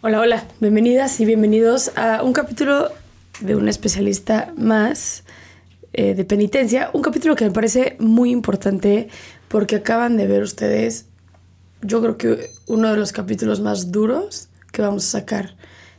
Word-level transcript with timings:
Hola, 0.00 0.20
hola, 0.20 0.44
bienvenidas 0.60 1.18
y 1.18 1.24
bienvenidos 1.24 1.90
a 1.96 2.22
un 2.22 2.32
capítulo 2.32 2.92
de 3.40 3.56
un 3.56 3.68
especialista 3.68 4.54
más 4.56 5.24
eh, 5.92 6.14
de 6.14 6.24
penitencia. 6.24 6.90
Un 6.92 7.02
capítulo 7.02 7.34
que 7.34 7.44
me 7.44 7.50
parece 7.50 7.96
muy 7.98 8.30
importante 8.30 9.08
porque 9.48 9.74
acaban 9.74 10.16
de 10.16 10.28
ver 10.28 10.44
ustedes, 10.44 11.06
yo 11.82 12.00
creo 12.00 12.16
que 12.16 12.48
uno 12.68 12.92
de 12.92 12.96
los 12.96 13.10
capítulos 13.10 13.60
más 13.60 13.90
duros 13.90 14.46
que 14.70 14.82
vamos 14.82 15.04
a 15.04 15.18
sacar 15.18 15.56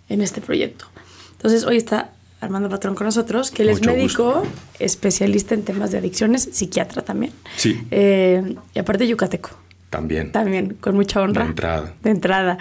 en 0.08 0.22
este 0.22 0.40
proyecto. 0.40 0.86
Entonces, 1.34 1.66
hoy 1.66 1.76
está 1.76 2.14
Armando 2.40 2.70
Patrón 2.70 2.96
con 2.96 3.04
nosotros, 3.04 3.52
que 3.52 3.64
él 3.64 3.70
es 3.70 3.86
médico, 3.86 4.44
especialista 4.80 5.56
en 5.56 5.64
temas 5.64 5.92
de 5.92 5.98
adicciones, 5.98 6.48
psiquiatra 6.54 7.02
también. 7.02 7.34
Sí. 7.58 7.78
Eh, 7.92 8.56
y 8.74 8.80
aparte 8.80 9.06
yucateco. 9.06 9.60
También. 9.90 10.32
También, 10.32 10.76
con 10.80 10.96
mucha 10.96 11.22
honra. 11.22 11.44
De 11.44 11.50
entrada. 11.50 11.94
De 12.04 12.10
entrada. 12.10 12.58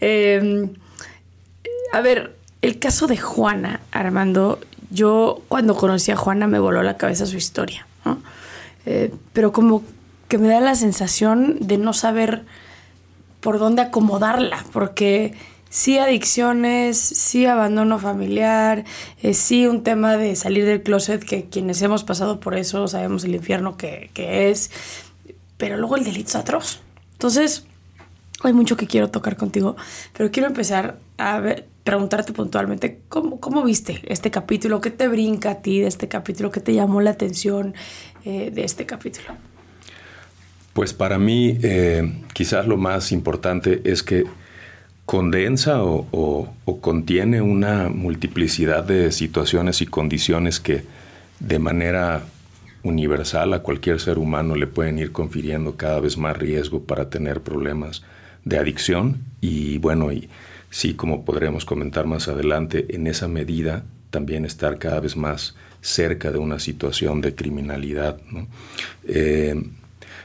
Eh, 0.00 0.70
a 1.92 2.00
ver, 2.00 2.36
el 2.62 2.78
caso 2.78 3.06
de 3.06 3.16
Juana, 3.16 3.80
Armando, 3.90 4.58
yo 4.90 5.42
cuando 5.48 5.74
conocí 5.76 6.10
a 6.10 6.16
Juana 6.16 6.46
me 6.46 6.58
voló 6.58 6.82
la 6.82 6.96
cabeza 6.96 7.26
su 7.26 7.36
historia, 7.36 7.86
¿no? 8.04 8.22
Eh, 8.86 9.12
pero 9.32 9.52
como 9.52 9.82
que 10.28 10.38
me 10.38 10.48
da 10.48 10.60
la 10.60 10.74
sensación 10.74 11.58
de 11.60 11.78
no 11.78 11.92
saber 11.92 12.44
por 13.40 13.58
dónde 13.58 13.82
acomodarla, 13.82 14.64
porque 14.72 15.34
sí 15.70 15.98
adicciones, 15.98 16.98
sí 16.98 17.46
abandono 17.46 17.98
familiar, 17.98 18.84
eh, 19.22 19.34
sí 19.34 19.66
un 19.66 19.82
tema 19.82 20.16
de 20.16 20.36
salir 20.36 20.66
del 20.66 20.82
closet, 20.82 21.24
que 21.24 21.46
quienes 21.46 21.80
hemos 21.82 22.04
pasado 22.04 22.40
por 22.40 22.56
eso 22.56 22.86
sabemos 22.88 23.24
el 23.24 23.34
infierno 23.34 23.76
que, 23.76 24.10
que 24.12 24.50
es, 24.50 24.70
pero 25.60 25.76
luego 25.76 25.96
el 25.96 26.02
delito 26.02 26.30
es 26.30 26.34
atroz. 26.34 26.80
Entonces, 27.12 27.64
hay 28.42 28.52
mucho 28.52 28.76
que 28.76 28.86
quiero 28.86 29.10
tocar 29.10 29.36
contigo, 29.36 29.76
pero 30.16 30.30
quiero 30.32 30.48
empezar 30.48 30.98
a 31.18 31.42
preguntarte 31.84 32.32
puntualmente, 32.32 33.00
¿cómo, 33.08 33.38
¿cómo 33.38 33.62
viste 33.62 34.00
este 34.08 34.30
capítulo? 34.30 34.80
¿Qué 34.80 34.90
te 34.90 35.06
brinca 35.06 35.50
a 35.50 35.54
ti 35.62 35.80
de 35.80 35.86
este 35.86 36.08
capítulo? 36.08 36.50
¿Qué 36.50 36.60
te 36.60 36.74
llamó 36.74 37.00
la 37.00 37.10
atención 37.10 37.74
eh, 38.24 38.50
de 38.52 38.64
este 38.64 38.86
capítulo? 38.86 39.36
Pues 40.72 40.94
para 40.94 41.18
mí 41.18 41.58
eh, 41.62 42.22
quizás 42.32 42.66
lo 42.66 42.76
más 42.76 43.12
importante 43.12 43.82
es 43.84 44.02
que 44.02 44.24
condensa 45.04 45.82
o, 45.82 46.48
contiene 46.80 47.42
una 47.42 47.88
multiplicidad 47.88 48.84
de 48.84 49.10
situaciones 49.10 49.82
y 49.82 49.86
condiciones 49.86 50.60
que 50.60 50.84
de 51.40 51.58
manera 51.58 52.22
universal 52.82 53.52
a 53.54 53.62
cualquier 53.62 54.00
ser 54.00 54.18
humano 54.18 54.56
le 54.56 54.66
pueden 54.66 54.98
ir 54.98 55.12
confiriendo 55.12 55.76
cada 55.76 56.00
vez 56.00 56.16
más 56.16 56.36
riesgo 56.36 56.84
para 56.84 57.10
tener 57.10 57.42
problemas 57.42 58.02
de 58.44 58.58
adicción 58.58 59.18
y 59.40 59.78
bueno, 59.78 60.12
y 60.12 60.28
sí, 60.70 60.94
como 60.94 61.24
podremos 61.24 61.64
comentar 61.64 62.06
más 62.06 62.28
adelante, 62.28 62.86
en 62.90 63.06
esa 63.06 63.28
medida 63.28 63.84
también 64.10 64.44
estar 64.44 64.78
cada 64.78 65.00
vez 65.00 65.16
más 65.16 65.54
cerca 65.80 66.30
de 66.30 66.38
una 66.38 66.58
situación 66.58 67.20
de 67.20 67.34
criminalidad. 67.34 68.20
¿no? 68.30 68.48
Eh, 69.06 69.54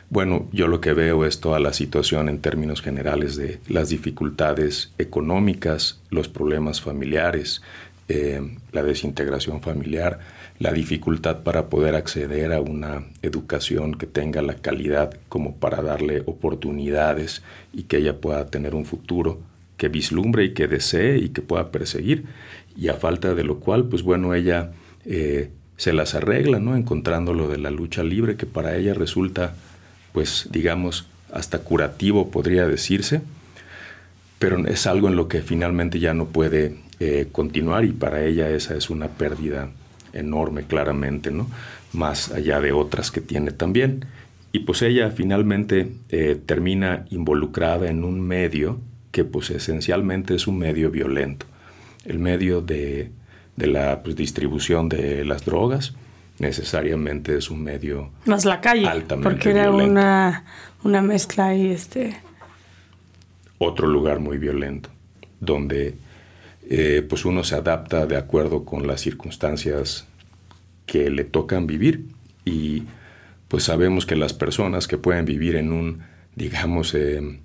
bueno, 0.10 0.48
yo 0.52 0.68
lo 0.68 0.82
que 0.82 0.94
veo 0.94 1.26
es 1.26 1.40
toda 1.40 1.60
la 1.60 1.74
situación 1.74 2.30
en 2.30 2.40
términos 2.40 2.82
generales 2.82 3.36
de 3.36 3.60
las 3.68 3.90
dificultades 3.90 4.92
económicas, 4.98 6.00
los 6.10 6.28
problemas 6.28 6.82
familiares, 6.82 7.62
eh, 8.08 8.42
la 8.72 8.84
desintegración 8.84 9.62
familiar, 9.62 10.20
la 10.58 10.72
dificultad 10.72 11.44
para 11.44 11.70
poder 11.70 11.96
acceder 11.96 12.54
a 12.54 12.62
una 12.62 13.04
educación 13.22 13.96
que 13.96 14.06
tenga 14.06 14.42
la 14.42 14.56
calidad 14.56 15.14
como 15.28 15.56
para 15.56 15.82
darle 15.82 16.24
oportunidades 16.26 17.44
y 17.74 17.84
que 17.84 17.98
ella 17.98 18.22
pueda 18.22 18.46
tener 18.48 18.74
un 18.74 18.86
futuro 18.86 19.42
que 19.78 19.90
vislumbre 19.90 20.46
y 20.46 20.54
que 20.54 20.68
desee 20.68 21.18
y 21.18 21.30
que 21.30 21.42
pueda 21.42 21.72
perseguir. 21.72 22.26
Y 22.78 22.88
a 22.88 22.94
falta 22.94 23.36
de 23.36 23.44
lo 23.44 23.60
cual, 23.60 23.86
pues 23.86 24.04
bueno, 24.04 24.34
ella 24.34 24.72
eh, 25.06 25.52
se 25.76 25.92
las 25.92 26.16
arregla, 26.16 26.60
¿no? 26.60 26.76
Encontrando 26.76 27.34
lo 27.34 27.50
de 27.50 27.58
la 27.58 27.72
lucha 27.72 28.04
libre, 28.04 28.38
que 28.38 28.46
para 28.46 28.78
ella 28.78 28.94
resulta, 28.94 29.56
pues 30.14 30.48
digamos, 30.52 31.08
hasta 31.34 31.60
curativo, 31.60 32.32
podría 32.32 32.66
decirse, 32.66 33.22
pero 34.40 34.66
es 34.68 34.88
algo 34.88 35.10
en 35.10 35.18
lo 35.18 35.28
que 35.28 35.42
finalmente 35.42 36.00
ya 36.00 36.14
no 36.14 36.28
puede 36.28 36.78
eh, 37.02 37.28
continuar 37.32 37.84
y 37.84 37.92
para 37.92 38.24
ella 38.24 38.50
esa 38.50 38.76
es 38.76 38.90
una 38.90 39.10
pérdida 39.10 39.70
enorme, 40.16 40.64
claramente, 40.64 41.32
¿no? 41.32 41.48
Más 41.94 42.32
allá 42.32 42.60
de 42.60 42.72
otras 42.72 43.12
que 43.12 43.22
tiene 43.22 43.52
también. 43.52 44.06
Y 44.52 44.60
pues 44.60 44.82
ella 44.82 45.12
finalmente 45.12 45.92
eh, 46.10 46.40
termina 46.46 47.06
involucrada 47.10 47.90
en 47.90 48.04
un 48.04 48.22
medio 48.22 48.80
que 49.12 49.24
pues 49.24 49.50
esencialmente 49.50 50.36
es 50.36 50.48
un 50.48 50.58
medio 50.58 50.92
violento, 50.92 51.46
el 52.06 52.20
medio 52.20 52.62
de, 52.62 53.12
de 53.56 53.68
la 53.68 54.04
pues, 54.04 54.16
distribución 54.16 54.90
de 54.90 55.24
las 55.26 55.46
drogas 55.46 55.94
necesariamente 56.40 57.38
es 57.38 57.50
un 57.50 57.64
medio 57.64 58.10
más 58.26 58.44
la 58.44 58.60
calle 58.60 58.86
altamente 58.88 59.30
porque 59.30 59.52
era 59.52 59.72
una, 59.72 60.44
una 60.84 61.02
mezcla 61.02 61.56
y 61.56 61.68
este 61.68 62.18
otro 63.58 63.88
lugar 63.88 64.20
muy 64.20 64.38
violento 64.38 64.90
donde 65.40 65.96
eh, 66.70 67.06
pues 67.08 67.26
uno 67.26 67.44
se 67.44 67.56
adapta 67.56 68.06
de 68.06 68.18
acuerdo 68.18 68.66
con 68.66 68.88
las 68.88 69.02
circunstancias 69.02 70.08
que 70.86 71.10
le 71.10 71.24
tocan 71.24 71.68
vivir 71.68 72.06
y 72.44 72.84
pues 73.48 73.64
sabemos 73.64 74.06
que 74.06 74.16
las 74.16 74.34
personas 74.34 74.88
que 74.88 74.98
pueden 74.98 75.26
vivir 75.26 75.56
en 75.56 75.72
un 75.72 76.02
digamos 76.36 76.94
eh, 76.94 77.40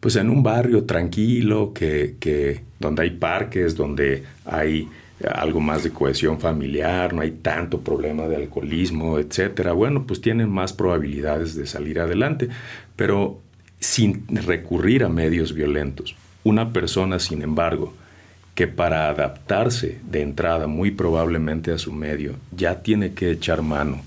pues 0.00 0.16
en 0.16 0.30
un 0.30 0.42
barrio 0.42 0.84
tranquilo, 0.84 1.72
que, 1.74 2.16
que, 2.20 2.62
donde 2.78 3.02
hay 3.02 3.10
parques, 3.10 3.74
donde 3.74 4.24
hay 4.44 4.88
algo 5.34 5.60
más 5.60 5.82
de 5.82 5.90
cohesión 5.90 6.38
familiar, 6.38 7.14
no 7.14 7.22
hay 7.22 7.30
tanto 7.30 7.80
problema 7.80 8.28
de 8.28 8.36
alcoholismo, 8.36 9.18
etcétera, 9.18 9.72
bueno, 9.72 10.06
pues 10.06 10.20
tienen 10.20 10.50
más 10.50 10.72
probabilidades 10.72 11.54
de 11.56 11.66
salir 11.66 11.98
adelante, 12.00 12.48
pero 12.94 13.40
sin 13.80 14.26
recurrir 14.28 15.04
a 15.04 15.08
medios 15.08 15.54
violentos. 15.54 16.14
Una 16.44 16.72
persona, 16.72 17.18
sin 17.18 17.42
embargo, 17.42 17.94
que 18.56 18.66
para 18.66 19.10
adaptarse 19.10 20.00
de 20.02 20.22
entrada 20.22 20.66
muy 20.66 20.90
probablemente 20.90 21.72
a 21.72 21.78
su 21.78 21.92
medio 21.92 22.36
ya 22.56 22.82
tiene 22.82 23.12
que 23.12 23.30
echar 23.30 23.60
mano 23.60 24.00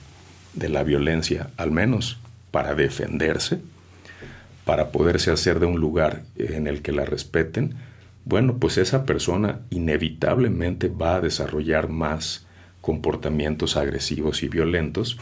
de 0.56 0.70
la 0.70 0.84
violencia, 0.84 1.52
al 1.56 1.70
menos 1.70 2.18
para 2.50 2.74
defenderse, 2.74 3.60
para 4.66 4.90
poderse 4.92 5.30
hacer 5.30 5.60
de 5.60 5.68
un 5.68 5.80
lugar 5.80 6.24
en 6.36 6.66
el 6.66 6.82
que 6.82 6.92
la 6.92 7.06
respeten, 7.06 7.76
bueno, 8.26 8.58
pues 8.58 8.80
esa 8.80 9.06
persona 9.06 9.60
inevitablemente 9.70 10.88
va 10.88 11.16
a 11.16 11.22
desarrollar 11.22 11.88
más 11.88 12.48
comportamientos 12.82 13.78
agresivos 13.78 14.42
y 14.42 14.48
violentos 14.48 15.20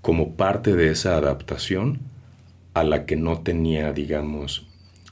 como 0.00 0.32
parte 0.32 0.74
de 0.74 0.90
esa 0.90 1.18
adaptación 1.18 1.98
a 2.72 2.84
la 2.84 3.04
que 3.04 3.16
no 3.16 3.40
tenía, 3.40 3.92
digamos, 3.92 4.66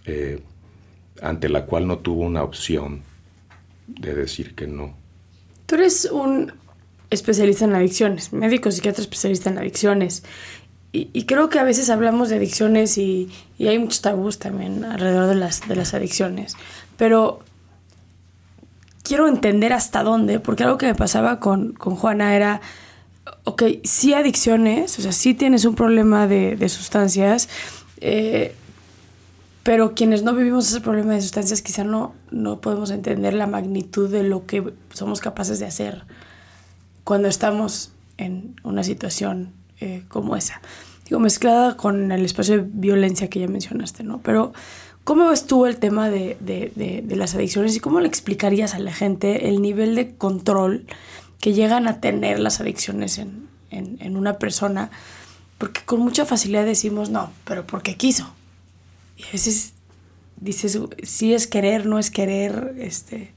eh, 0.07 0.41
ante 1.21 1.51
la 1.51 1.67
cual 1.67 1.87
no 1.87 1.99
tuvo 1.99 2.23
una 2.23 2.43
opción 2.43 3.03
de 3.87 4.15
decir 4.15 4.55
que 4.55 4.67
no. 4.67 4.95
Tú 5.67 5.77
eres 5.77 6.07
un 6.07 6.53
especialista 7.11 7.65
en 7.65 7.75
adicciones, 7.75 8.33
médico, 8.33 8.71
psiquiatra 8.71 9.03
especialista 9.03 9.51
en 9.51 9.59
adicciones. 9.59 10.23
Y, 10.97 11.25
creo 11.25 11.49
que 11.49 11.59
a 11.59 11.65
veces 11.65 11.91
hablamos 11.91 12.29
de 12.29 12.37
adicciones 12.37 12.99
y, 12.99 13.29
hay 13.59 13.79
muchos 13.81 14.01
tabús 14.01 14.39
también 14.39 14.85
alrededor 14.85 15.27
de 15.27 15.35
las, 15.35 15.67
de 15.67 15.75
las 15.75 15.93
adicciones. 15.93 16.57
Pero 16.97 17.41
quiero 19.03 19.27
entender 19.27 19.73
hasta 19.73 20.05
dónde, 20.05 20.39
porque 20.39 20.63
algo 20.63 20.79
que 20.79 20.87
me 20.87 20.95
pasaba 20.95 21.41
con, 21.41 21.73
con 21.73 21.97
Juana 21.97 22.37
era, 22.37 22.61
ok, 23.43 23.65
sí 23.83 24.15
adicciones, 24.15 24.97
o 25.01 25.03
sea, 25.03 25.11
sí 25.11 25.35
tienes 25.35 25.65
un 25.65 25.75
problema 25.75 26.29
de, 26.29 26.55
de 26.55 26.69
sustancias, 26.69 27.49
eh, 28.01 28.55
pero 29.65 29.95
quienes 29.95 30.23
no 30.23 30.35
vivimos 30.35 30.69
ese 30.69 30.83
problema 30.83 31.15
de 31.15 31.23
sustancias 31.23 31.63
quizá 31.63 31.85
no, 31.85 32.15
no 32.31 32.61
podemos 32.61 32.91
entender 32.91 33.33
la 33.33 33.47
magnitud 33.47 34.11
de 34.11 34.23
lo 34.23 34.47
que 34.47 34.75
somos 34.93 35.21
capaces 35.21 35.59
de 35.59 35.65
hacer 35.65 36.05
cuando 37.03 37.29
estamos 37.29 37.91
en 38.19 38.57
una 38.63 38.85
situación 38.85 39.53
eh, 39.81 40.05
como 40.09 40.37
esa. 40.37 40.61
Digo, 41.07 41.19
mezclada 41.19 41.79
con 41.79 42.13
el 42.13 42.25
espacio 42.27 42.59
de 42.59 42.65
violencia 42.67 43.29
que 43.29 43.41
ya 43.41 43.49
mencionaste, 43.49 44.05
¿no? 44.05 44.21
Pero, 44.23 44.53
¿cómo 45.03 45.29
ves 45.29 45.47
tú 45.47 45.65
el 45.65 45.79
tema 45.79 46.11
de, 46.11 46.37
de, 46.41 47.03
de, 47.03 47.17
las 47.17 47.35
adicciones 47.35 47.75
y 47.75 47.81
cómo 47.81 48.01
le 48.01 48.09
explicarías 48.09 48.75
a 48.75 48.79
la 48.79 48.93
gente 48.93 49.49
el 49.49 49.63
nivel 49.63 49.95
de 49.95 50.15
control 50.15 50.87
que 51.41 51.55
llegan 51.55 51.89
a 51.89 52.01
tener 52.01 52.39
las 52.39 52.61
adicciones 52.61 53.17
en, 53.17 53.49
en, 53.71 53.97
en 54.01 54.17
una 54.17 54.39
persona? 54.39 54.91
Porque 55.57 55.81
con 55.87 56.01
mucha 56.01 56.27
facilidad 56.27 56.67
decimos, 56.67 57.09
no, 57.09 57.31
pero 57.45 57.67
porque 57.67 57.97
quiso. 57.97 58.31
Y 59.17 59.23
a 59.25 59.33
veces 59.33 59.75
dices, 60.41 60.79
sí 61.03 61.35
es 61.35 61.47
querer, 61.47 61.87
no 61.87 61.99
es 61.99 62.11
querer, 62.11 62.75
este... 62.79 63.33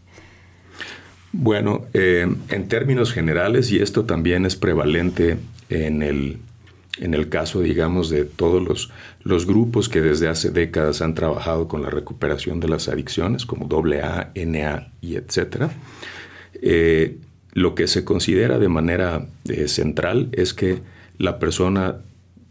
Bueno, 1.33 1.85
eh, 1.93 2.27
en 2.49 2.67
términos 2.67 3.11
generales, 3.11 3.71
y 3.71 3.79
esto 3.79 4.05
también 4.05 4.45
es 4.45 4.55
prevalente 4.55 5.37
en 5.69 6.01
el, 6.01 6.39
en 6.99 7.13
el 7.13 7.29
caso, 7.29 7.61
digamos, 7.61 8.09
de 8.09 8.25
todos 8.25 8.63
los, 8.63 8.91
los 9.23 9.45
grupos 9.45 9.89
que 9.89 10.01
desde 10.01 10.29
hace 10.29 10.49
décadas 10.49 11.01
han 11.01 11.13
trabajado 11.13 11.67
con 11.67 11.83
la 11.83 11.89
recuperación 11.89 12.59
de 12.59 12.69
las 12.69 12.87
adicciones, 12.87 13.45
como 13.45 13.67
AA, 13.67 14.31
NA 14.35 14.87
y 15.01 15.15
etcétera, 15.15 15.69
eh, 16.61 17.17
lo 17.53 17.75
que 17.75 17.87
se 17.87 18.03
considera 18.03 18.57
de 18.57 18.69
manera 18.69 19.27
eh, 19.47 19.67
central 19.67 20.29
es 20.31 20.53
que 20.53 20.79
la 21.17 21.39
persona 21.39 21.97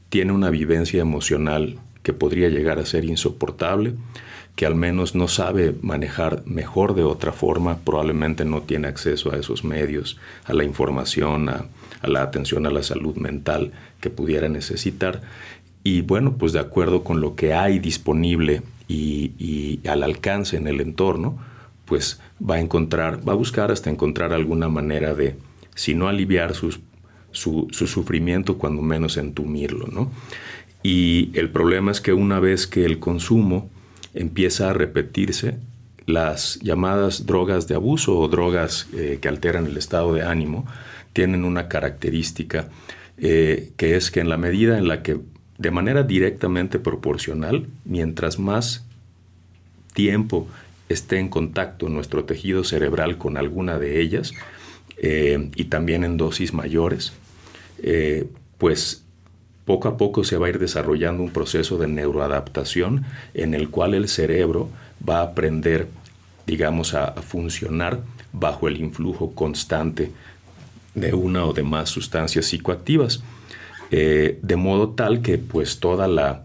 tiene 0.08 0.32
una 0.32 0.50
vivencia 0.50 1.00
emocional 1.00 1.78
que 2.06 2.12
podría 2.12 2.48
llegar 2.48 2.78
a 2.78 2.86
ser 2.86 3.04
insoportable, 3.04 3.94
que 4.54 4.64
al 4.64 4.76
menos 4.76 5.16
no 5.16 5.26
sabe 5.26 5.74
manejar 5.82 6.44
mejor 6.46 6.94
de 6.94 7.02
otra 7.02 7.32
forma, 7.32 7.78
probablemente 7.78 8.44
no 8.44 8.62
tiene 8.62 8.86
acceso 8.86 9.32
a 9.32 9.36
esos 9.36 9.64
medios, 9.64 10.16
a 10.44 10.52
la 10.52 10.62
información, 10.62 11.48
a, 11.48 11.66
la 12.04 12.22
atención 12.22 12.64
a 12.64 12.70
la 12.70 12.84
salud 12.84 13.16
mental 13.16 13.72
que 14.00 14.08
pudiera 14.08 14.48
necesitar. 14.48 15.20
Y 15.82 16.02
bueno, 16.02 16.36
pues 16.36 16.52
de 16.52 16.60
acuerdo 16.60 17.02
con 17.02 17.20
lo 17.20 17.34
que 17.34 17.54
hay 17.54 17.80
disponible 17.80 18.62
y, 18.86 19.80
al 19.88 20.04
alcance 20.04 20.56
en 20.56 20.68
el 20.68 20.80
entorno, 20.80 21.40
pues 21.86 22.20
va 22.40 22.54
a 22.54 22.60
encontrar, 22.60 23.28
va 23.28 23.32
a 23.32 23.36
buscar 23.36 23.72
hasta 23.72 23.90
encontrar 23.90 24.32
alguna 24.32 24.68
manera 24.68 25.12
de, 25.12 25.34
si 25.74 25.96
no 25.96 26.06
aliviar 26.06 26.54
su, 26.54 26.70
su, 27.32 27.68
sufrimiento, 27.72 28.58
cuando 28.58 28.80
menos 28.80 29.16
entumirlo, 29.16 29.88
¿no? 29.88 30.12
Y 30.88 31.30
el 31.34 31.50
problema 31.50 31.90
es 31.90 32.00
que 32.00 32.12
una 32.12 32.38
vez 32.38 32.68
que 32.68 32.84
el 32.84 33.00
consumo 33.00 33.68
empieza 34.14 34.70
a 34.70 34.72
repetirse, 34.72 35.58
las 36.06 36.60
llamadas 36.60 37.26
drogas 37.26 37.66
de 37.66 37.74
abuso 37.74 38.16
o 38.16 38.28
drogas 38.28 38.86
eh, 38.94 39.18
que 39.20 39.26
alteran 39.26 39.66
el 39.66 39.76
estado 39.78 40.14
de 40.14 40.22
ánimo 40.22 40.64
tienen 41.12 41.44
una 41.44 41.66
característica 41.66 42.68
eh, 43.18 43.72
que 43.76 43.96
es 43.96 44.12
que 44.12 44.20
en 44.20 44.28
la 44.28 44.36
medida 44.36 44.78
en 44.78 44.86
la 44.86 45.02
que 45.02 45.18
de 45.58 45.70
manera 45.72 46.04
directamente 46.04 46.78
proporcional, 46.78 47.66
mientras 47.84 48.38
más 48.38 48.86
tiempo 49.92 50.46
esté 50.88 51.18
en 51.18 51.28
contacto 51.28 51.88
nuestro 51.88 52.26
tejido 52.26 52.62
cerebral 52.62 53.18
con 53.18 53.36
alguna 53.38 53.76
de 53.76 54.00
ellas, 54.00 54.34
eh, 54.98 55.50
y 55.56 55.64
también 55.64 56.04
en 56.04 56.16
dosis 56.16 56.52
mayores, 56.52 57.12
pues 58.58 59.05
poco 59.66 59.88
a 59.88 59.96
poco 59.96 60.24
se 60.24 60.38
va 60.38 60.46
a 60.46 60.50
ir 60.50 60.58
desarrollando 60.58 61.22
un 61.22 61.30
proceso 61.30 61.76
de 61.76 61.88
neuroadaptación 61.88 63.04
en 63.34 63.52
el 63.52 63.68
cual 63.68 63.94
el 63.94 64.08
cerebro 64.08 64.70
va 65.06 65.18
a 65.18 65.22
aprender, 65.24 65.88
digamos, 66.46 66.94
a, 66.94 67.12
funcionar 67.14 68.00
bajo 68.32 68.68
el 68.68 68.80
influjo 68.80 69.32
constante 69.32 70.12
de 70.94 71.12
una 71.14 71.44
o 71.44 71.52
de 71.52 71.64
más 71.64 71.90
sustancias 71.90 72.46
psicoactivas, 72.46 73.22
eh, 73.90 74.38
de 74.40 74.56
modo 74.56 74.90
tal 74.90 75.20
que 75.20 75.36
pues 75.36 75.80
toda 75.80 76.06
la, 76.08 76.44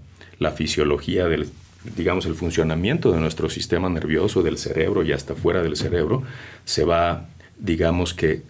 fisiología 0.55 1.27
del, 1.27 1.47
digamos, 1.95 2.25
el 2.25 2.33
funcionamiento 2.33 3.11
de 3.11 3.19
nuestro 3.19 3.51
sistema 3.51 3.87
nervioso, 3.89 4.41
del 4.41 4.57
cerebro 4.57 5.03
y 5.03 5.11
hasta 5.11 5.35
fuera 5.35 5.61
del 5.61 5.75
cerebro, 5.75 6.23
se 6.65 6.85
va, 6.85 7.27
digamos 7.59 8.15
que, 8.15 8.41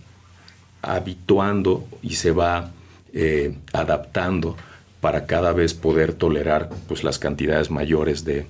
habituando 0.82 1.86
y 2.02 2.12
se 2.12 2.32
va 2.32 2.72
eh, 3.14 3.56
adaptando 3.74 4.56
para 5.02 5.26
cada 5.26 5.52
vez 5.52 5.74
poder 5.74 6.14
tolerar 6.14 6.70
pues, 6.88 7.04
las 7.04 7.20
cantidades 7.20 7.72
mayores 7.72 8.24
de, 8.24 8.46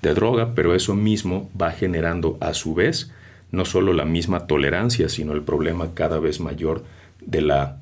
droga, 0.00 0.54
pero 0.54 0.74
eso 0.74 0.94
mismo 0.94 1.50
va 1.60 1.72
generando 1.72 2.38
a 2.40 2.54
su 2.54 2.72
vez 2.72 3.10
no 3.50 3.64
solo 3.64 3.92
la 3.92 4.04
misma 4.04 4.46
tolerancia, 4.46 5.08
sino 5.08 5.32
el 5.32 5.42
problema 5.42 5.92
cada 5.94 6.18
vez 6.20 6.38
mayor 6.38 6.84
de 7.20 7.42
la, 7.42 7.78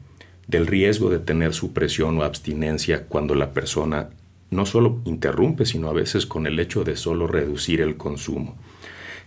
del 0.49 0.67
riesgo 0.67 1.11
de 1.11 1.19
tener 1.19 1.53
supresión 1.53 2.19
o 2.19 2.25
abstinencia 2.25 3.05
cuando 3.05 3.35
la 3.35 3.51
persona 3.51 4.09
no 4.51 4.65
solo 4.65 5.01
interrumpe, 5.05 5.67
sino 5.67 5.89
a 5.89 5.93
veces 5.93 6.25
con 6.25 6.47
el 6.47 6.59
hecho 6.59 6.85
de 6.85 6.97
solo 6.97 7.27
reducir 7.27 7.81
el 7.81 7.97
consumo. 7.97 8.57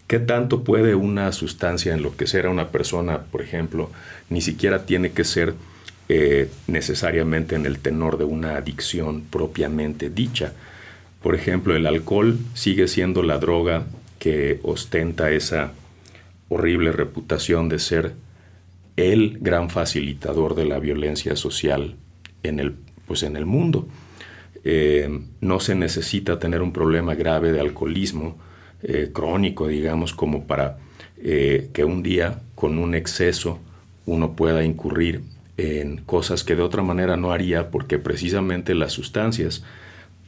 ¿Qué 0.08 0.20
tanto 0.20 0.63
puede 0.63 0.96
una 0.96 1.32
sustancia 1.32 1.94
enloquecer 1.94 2.48
a 2.48 2.50
una 2.50 2.70
persona, 2.70 3.25
por 3.32 3.41
ejemplo? 3.41 3.91
Ni 4.29 4.41
siquiera 4.41 4.86
tiene 4.86 5.12
que 5.12 5.24
ser 5.24 5.53
eh, 6.12 6.50
necesariamente 6.66 7.56
en 7.56 7.68
el 7.68 7.78
tenor 7.78 8.18
de 8.18 8.24
una 8.24 8.56
adicción 8.56 9.22
propiamente 9.30 10.10
dicha. 10.10 10.54
Por 11.22 11.36
ejemplo, 11.36 11.75
el 11.75 11.86
alcohol 11.86 12.39
sigue 12.56 12.88
siendo 12.88 13.22
la 13.22 13.38
droga 13.38 13.86
que 14.18 14.60
ostenta 14.63 15.30
esa 15.30 15.72
horrible 16.48 16.92
reputación 16.94 17.70
de 17.70 17.78
ser 17.78 18.13
el 18.98 19.38
gran 19.39 19.70
facilitador 19.70 20.56
de 20.56 20.66
la 20.66 20.80
violencia 20.80 21.36
social 21.36 21.96
en 22.42 22.60
el, 22.60 22.74
pues 23.06 23.22
en 23.22 23.36
el 23.36 23.46
mundo. 23.46 23.88
Eh, 24.63 25.22
no 25.42 25.60
se 25.60 25.75
necesita 25.75 26.39
tener 26.39 26.63
un 26.63 26.74
problema 26.74 27.13
grave 27.13 27.51
de 27.51 27.60
alcoholismo 27.60 28.36
eh, 28.82 29.12
crónico, 29.13 29.68
digamos, 29.68 30.16
como 30.16 30.48
para 30.48 30.80
que 31.22 31.84
un 31.84 32.01
día 32.01 32.39
con 32.56 32.78
un 32.78 32.96
exceso 32.96 33.60
uno 34.06 34.38
pueda 34.38 34.63
incurrir 34.63 35.22
en 35.60 35.98
cosas 35.98 36.46
que 36.46 36.56
de 36.56 36.62
otra 36.62 36.84
manera 36.84 37.18
no 37.18 37.34
haría 37.34 37.70
porque 37.70 38.00
precisamente 38.00 38.74
las 38.75 38.94
sustancias 38.94 39.62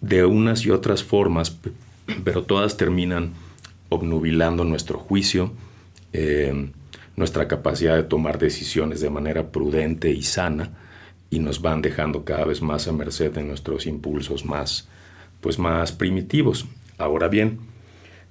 de 0.01 0.25
unas 0.25 0.65
y 0.65 0.71
otras 0.71 1.05
formas, 1.05 1.57
pero 2.25 2.43
todas 2.43 2.75
terminan 2.75 3.31
obnubilando 3.87 4.65
nuestro 4.65 4.99
juicio, 4.99 5.53
eh, 6.11 6.69
nuestra 7.15 7.47
capacidad 7.47 7.95
de 7.95 8.03
tomar 8.03 8.39
decisiones 8.39 8.99
de 8.99 9.09
manera 9.09 9.51
prudente 9.51 10.11
y 10.11 10.23
sana 10.23 10.71
y 11.29 11.39
nos 11.39 11.61
van 11.61 11.81
dejando 11.81 12.25
cada 12.25 12.43
vez 12.43 12.61
más 12.61 12.89
a 12.89 12.91
merced 12.91 13.31
de 13.31 13.43
nuestros 13.43 13.85
impulsos 13.85 14.43
más, 14.43 14.89
pues 15.39 15.57
más 15.57 15.93
primitivos. 15.93 16.65
Ahora 16.97 17.29
bien, 17.29 17.59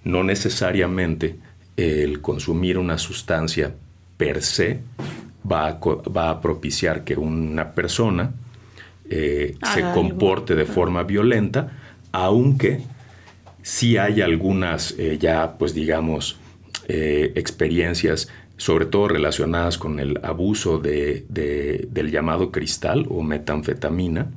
no 0.05 0.23
necesariamente 0.23 1.37
el 1.79 2.21
consumir 2.21 2.77
una 2.77 2.99
sustancia 2.99 3.75
per 4.19 4.43
se 4.43 4.81
va 5.51 5.79
a, 6.31 6.41
propiciar 6.41 7.05
que 7.05 7.17
una 7.17 7.73
persona 7.73 8.33
eh, 9.09 9.57
se 9.75 9.83
comporte 9.93 10.55
de 10.55 10.65
forma 10.65 11.03
violenta, 11.03 11.73
aunque 12.13 12.81
sí 13.63 13.97
hay 13.97 14.21
algunas 14.21 14.95
eh, 14.99 15.19
ya, 15.19 15.57
pues 15.59 15.75
digamos, 15.75 16.39
eh, 16.89 17.33
experiencias, 17.37 18.29
sobre 18.57 18.87
todo 18.87 19.09
relacionadas 19.09 19.79
con 19.79 20.01
el 20.01 20.21
abuso 20.23 20.79
de, 20.79 21.25
del 21.29 22.11
llamado 22.11 22.51
cristal 22.51 23.07
o 23.09 23.23
metanfetamina, 23.23 24.31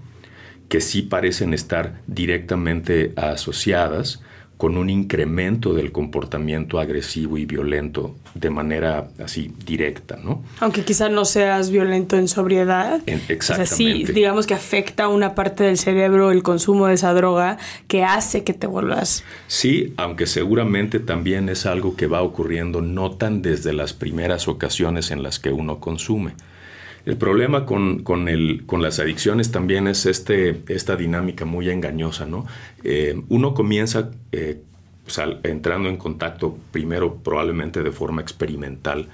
que 0.69 0.81
sí 0.81 1.01
parecen 1.01 1.53
estar 1.53 2.01
directamente 2.07 3.13
asociadas 3.15 4.21
con 4.63 4.77
un 4.77 4.89
incremento 4.89 5.73
del 5.73 5.91
comportamiento 5.91 6.79
agresivo 6.79 7.37
y 7.37 7.45
violento 7.45 8.15
de 8.33 8.49
manera 8.49 9.09
así 9.21 9.51
directa, 9.65 10.17
¿no? 10.23 10.41
Aunque 10.61 10.85
quizás 10.85 11.11
no 11.11 11.25
seas 11.25 11.69
violento 11.69 12.15
en 12.15 12.29
sobriedad. 12.29 13.01
exactamente. 13.05 13.35
O 13.35 13.55
sea, 13.55 13.65
sí, 13.65 14.05
digamos 14.05 14.47
que 14.47 14.53
afecta 14.53 15.09
una 15.09 15.35
parte 15.35 15.65
del 15.65 15.77
cerebro 15.77 16.31
el 16.31 16.43
consumo 16.43 16.87
de 16.87 16.93
esa 16.93 17.13
droga 17.13 17.57
que 17.89 18.05
hace 18.05 18.45
que 18.45 18.53
te 18.53 18.65
vuelvas. 18.65 19.25
Sí, 19.47 19.93
aunque 19.97 20.27
seguramente 20.27 21.01
también 21.01 21.49
es 21.49 21.65
algo 21.65 21.97
que 21.97 22.07
va 22.07 22.21
ocurriendo 22.21 22.79
no 22.79 23.11
tan 23.11 23.41
desde 23.41 23.73
las 23.73 23.91
primeras 23.91 24.47
ocasiones 24.47 25.11
en 25.11 25.23
las 25.23 25.39
que 25.39 25.49
uno 25.49 25.81
consume. 25.81 26.35
El 27.05 27.17
problema 27.17 27.65
con, 27.65 28.03
con, 28.03 28.29
el, 28.29 28.63
con 28.65 28.81
las 28.81 28.99
adicciones 28.99 29.51
también 29.51 29.87
es 29.87 30.05
este, 30.05 30.61
esta 30.67 30.95
dinámica 30.95 31.43
muy 31.43 31.69
engañosa, 31.69 32.25
¿no? 32.25 32.45
Eh, 32.83 33.21
uno 33.27 33.53
comienza 33.53 34.11
eh, 34.31 34.61
entrando 35.43 35.89
en 35.89 35.97
contacto 35.97 36.57
primero 36.71 37.15
probablemente 37.15 37.83
de 37.83 37.91
forma 37.91 38.21
experimental, 38.21 39.09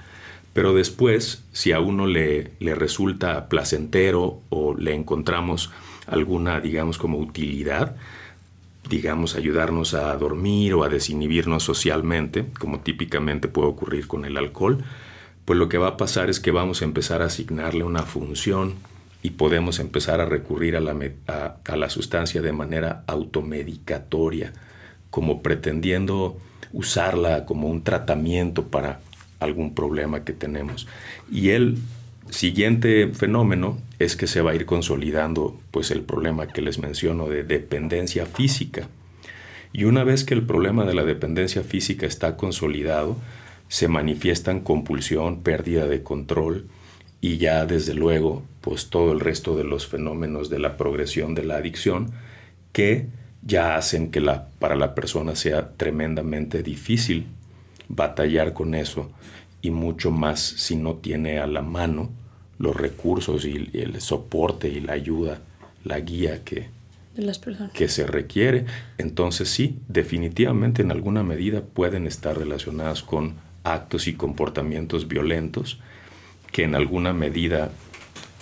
pero 0.52 0.72
después, 0.72 1.44
si 1.52 1.72
a 1.72 1.80
uno 1.80 2.06
le, 2.06 2.52
le 2.60 2.74
resulta 2.76 3.48
placentero 3.48 4.40
o 4.50 4.74
le 4.74 4.94
encontramos 4.94 5.70
alguna, 6.06 6.60
digamos, 6.60 6.96
como 6.96 7.18
utilidad, 7.18 7.96
digamos, 8.88 9.34
ayudarnos 9.34 9.94
a 9.94 10.16
dormir 10.16 10.74
o 10.74 10.84
a 10.84 10.88
desinhibirnos 10.88 11.64
socialmente, 11.64 12.46
como 12.58 12.80
típicamente 12.80 13.48
puede 13.48 13.68
ocurrir 13.68 14.06
con 14.06 14.24
el 14.24 14.36
alcohol, 14.36 14.84
pues 15.44 15.58
lo 15.58 15.68
que 15.68 15.78
va 15.78 15.88
a 15.88 15.96
pasar 15.96 16.30
es 16.30 16.40
que 16.40 16.50
vamos 16.50 16.82
a 16.82 16.84
empezar 16.84 17.22
a 17.22 17.26
asignarle 17.26 17.84
una 17.84 18.02
función 18.02 18.74
y 19.22 19.30
podemos 19.30 19.78
empezar 19.78 20.20
a 20.20 20.26
recurrir 20.26 20.76
a 20.76 20.80
la, 20.80 20.96
a, 21.26 21.76
la 21.76 21.90
sustancia 21.90 22.40
de 22.40 22.52
manera 22.52 23.04
automedicatoria, 23.06 24.52
como 25.10 25.42
pretendiendo 25.42 26.38
usarla 26.72 27.44
como 27.44 27.68
un 27.68 27.82
tratamiento 27.82 28.68
para 28.68 29.00
algún 29.40 29.74
problema 29.74 30.24
que 30.24 30.32
tenemos. 30.32 30.86
Y 31.30 31.50
el 31.50 31.78
siguiente 32.30 33.08
fenómeno 33.12 33.78
es 33.98 34.16
que 34.16 34.26
se 34.26 34.40
va 34.40 34.52
a 34.52 34.54
ir 34.54 34.66
consolidando 34.66 35.58
pues 35.70 35.90
el 35.90 36.02
problema 36.02 36.46
que 36.46 36.62
les 36.62 36.78
menciono 36.78 37.28
de 37.28 37.42
dependencia 37.42 38.24
física. 38.26 38.88
Y 39.72 39.84
una 39.84 40.04
vez 40.04 40.24
que 40.24 40.34
el 40.34 40.42
problema 40.42 40.84
de 40.84 40.94
la 40.94 41.04
dependencia 41.04 41.62
física 41.62 42.06
está 42.06 42.36
consolidado, 42.36 43.16
se 43.70 43.86
manifiestan 43.86 44.60
compulsión, 44.60 45.42
pérdida 45.42 45.86
de 45.86 46.02
control 46.02 46.66
y 47.20 47.36
ya 47.36 47.66
desde 47.66 47.94
luego 47.94 48.42
pues 48.60 48.90
todo 48.90 49.12
el 49.12 49.20
resto 49.20 49.56
de 49.56 49.62
los 49.62 49.86
fenómenos 49.86 50.50
de 50.50 50.58
la 50.58 50.76
progresión 50.76 51.36
de 51.36 51.44
la 51.44 51.54
adicción 51.54 52.10
que 52.72 53.06
ya 53.42 53.76
hacen 53.76 54.10
que 54.10 54.20
la, 54.20 54.48
para 54.58 54.74
la 54.74 54.96
persona 54.96 55.36
sea 55.36 55.70
tremendamente 55.76 56.64
difícil 56.64 57.26
batallar 57.88 58.54
con 58.54 58.74
eso 58.74 59.08
y 59.62 59.70
mucho 59.70 60.10
más 60.10 60.40
si 60.40 60.74
no 60.74 60.96
tiene 60.96 61.38
a 61.38 61.46
la 61.46 61.62
mano 61.62 62.10
los 62.58 62.74
recursos 62.74 63.44
y 63.44 63.70
el 63.72 64.00
soporte 64.00 64.68
y 64.68 64.80
la 64.80 64.94
ayuda, 64.94 65.38
la 65.84 66.00
guía 66.00 66.42
que, 66.42 66.70
las 67.14 67.38
personas. 67.38 67.72
que 67.72 67.88
se 67.88 68.04
requiere. 68.04 68.66
Entonces 68.98 69.48
sí, 69.48 69.78
definitivamente 69.88 70.82
en 70.82 70.90
alguna 70.90 71.22
medida 71.22 71.62
pueden 71.62 72.08
estar 72.08 72.36
relacionadas 72.36 73.02
con 73.02 73.36
actos 73.64 74.06
y 74.06 74.14
comportamientos 74.14 75.08
violentos 75.08 75.80
que 76.52 76.64
en 76.64 76.74
alguna 76.74 77.12
medida 77.12 77.70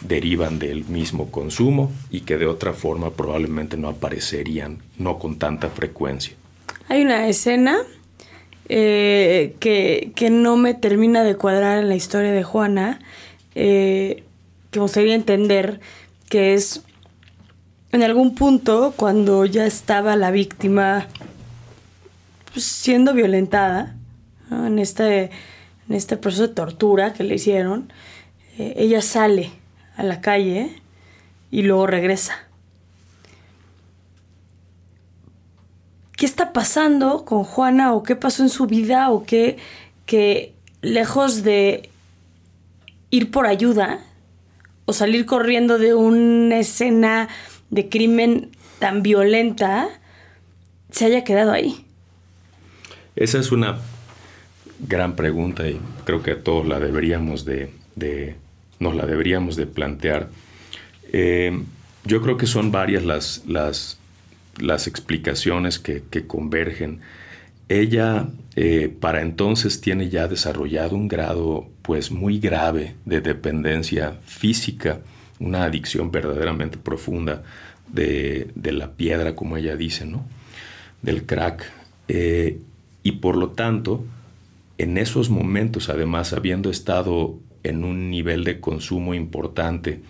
derivan 0.01 0.59
del 0.59 0.85
mismo 0.85 1.31
consumo 1.31 1.93
y 2.11 2.21
que 2.21 2.39
de 2.39 2.47
otra 2.47 2.73
forma 2.73 3.11
probablemente 3.11 3.77
no 3.77 3.89
aparecerían, 3.89 4.79
no 4.97 5.19
con 5.19 5.39
tanta 5.39 5.71
frecuencia. 5.71 6.35
Hay 6.89 7.03
una 7.03 7.29
escena 7.29 7.79
eh, 8.69 9.57
que, 9.61 10.29
no 10.31 10.57
me 10.57 10.75
termina 10.75 11.25
de 11.25 11.37
cuadrar 11.37 11.79
en 11.79 11.89
la 11.89 11.97
historia 11.97 12.33
de 12.33 12.45
Juana, 12.45 13.01
eh, 13.55 14.23
que 14.71 14.79
me 14.79 14.83
gustaría 14.83 15.15
entender, 15.15 15.81
que 16.29 16.55
es 16.55 16.83
en 17.93 18.03
algún 18.03 18.35
punto 18.35 18.93
cuando 18.97 19.47
ya 19.47 19.67
estaba 19.67 20.15
la 20.17 20.31
víctima 20.31 21.09
pues, 22.53 22.65
siendo 22.67 23.15
violentada, 23.15 23.97
en, 24.51 24.79
este, 24.79 25.31
en 25.89 25.95
este 25.95 26.17
proceso 26.17 26.49
de 26.49 26.55
tortura 26.55 27.13
que 27.13 27.25
le 27.25 27.37
hicieron, 27.37 27.93
eh, 28.59 28.75
ella 28.77 29.03
sale 29.03 29.51
a 29.97 30.03
la 30.03 30.21
calle 30.21 30.71
y 31.51 31.63
luego 31.63 31.87
regresa. 31.87 32.37
¿Qué 36.17 36.27
está 36.27 36.53
pasando 36.53 37.25
con 37.25 37.45
Juana 37.45 37.93
o 37.95 38.03
qué 38.03 38.17
pasó 38.17 38.43
en 38.43 38.49
su 38.49 38.67
vida 38.67 39.11
o 39.11 39.25
qué 39.25 39.57
que 40.05 40.55
lejos 40.81 41.45
de 41.45 41.91
ir 43.11 43.31
por 43.31 43.47
ayuda 43.47 44.01
o 44.85 44.93
salir 44.93 45.27
corriendo 45.27 45.79
de 45.79 45.95
una 45.95 46.59
escena 46.59 47.29
de 47.71 47.89
crimen 47.89 48.51
tan 48.79 49.03
violenta, 49.03 49.89
se 50.91 51.05
haya 51.05 51.25
quedado 51.25 51.53
ahí? 51.53 51.85
Esa 53.15 53.39
es 53.39 53.53
una 53.53 53.79
gran 54.81 55.17
pregunta 55.17 55.69
y 55.69 55.81
creo 56.05 56.23
que 56.23 56.35
todos 56.35 56.67
la 56.67 56.79
deberíamos 56.79 57.45
de, 57.45 57.73
nos 58.79 58.95
la 58.95 59.07
deberíamos 59.07 59.57
de 59.57 59.67
plantear. 59.67 60.29
Eh, 61.13 61.63
yo 62.05 62.23
creo 62.23 62.37
que 62.37 62.47
son 62.47 62.71
varias 62.71 63.05
las, 63.05 63.43
las, 63.47 63.99
las 64.59 64.87
explicaciones 64.87 65.79
que, 65.79 66.03
convergen. 66.27 67.01
Ella 67.69 68.29
eh, 68.57 68.95
para 69.01 69.21
entonces 69.21 69.81
tiene 69.81 70.09
ya 70.09 70.27
desarrollado 70.27 70.97
un 70.97 71.09
grado 71.09 71.69
pues 71.83 72.11
muy 72.11 72.39
grave 72.39 72.95
de 73.05 73.21
dependencia 73.21 74.19
física, 74.25 75.01
una 75.39 75.65
adicción 75.65 76.11
verdaderamente 76.11 76.79
profunda 76.79 77.43
de, 77.89 78.51
la 78.65 78.93
piedra, 78.93 79.35
como 79.35 79.57
ella 79.57 79.77
dice, 79.77 80.07
¿no? 80.07 80.25
del 81.03 81.25
crack. 81.25 81.65
Eh, 82.09 82.59
y 83.03 83.13
por 83.13 83.37
lo 83.37 83.51
tanto, 83.51 84.05
en 84.79 84.97
esos 84.97 85.29
momentos, 85.29 85.89
además, 85.89 86.33
habiendo 86.33 86.71
estado 86.71 87.39
en 87.65 87.85
un 87.85 88.11
nivel 88.11 88.45
de 88.45 88.61
consumo 88.61 89.13
importante, 89.15 90.01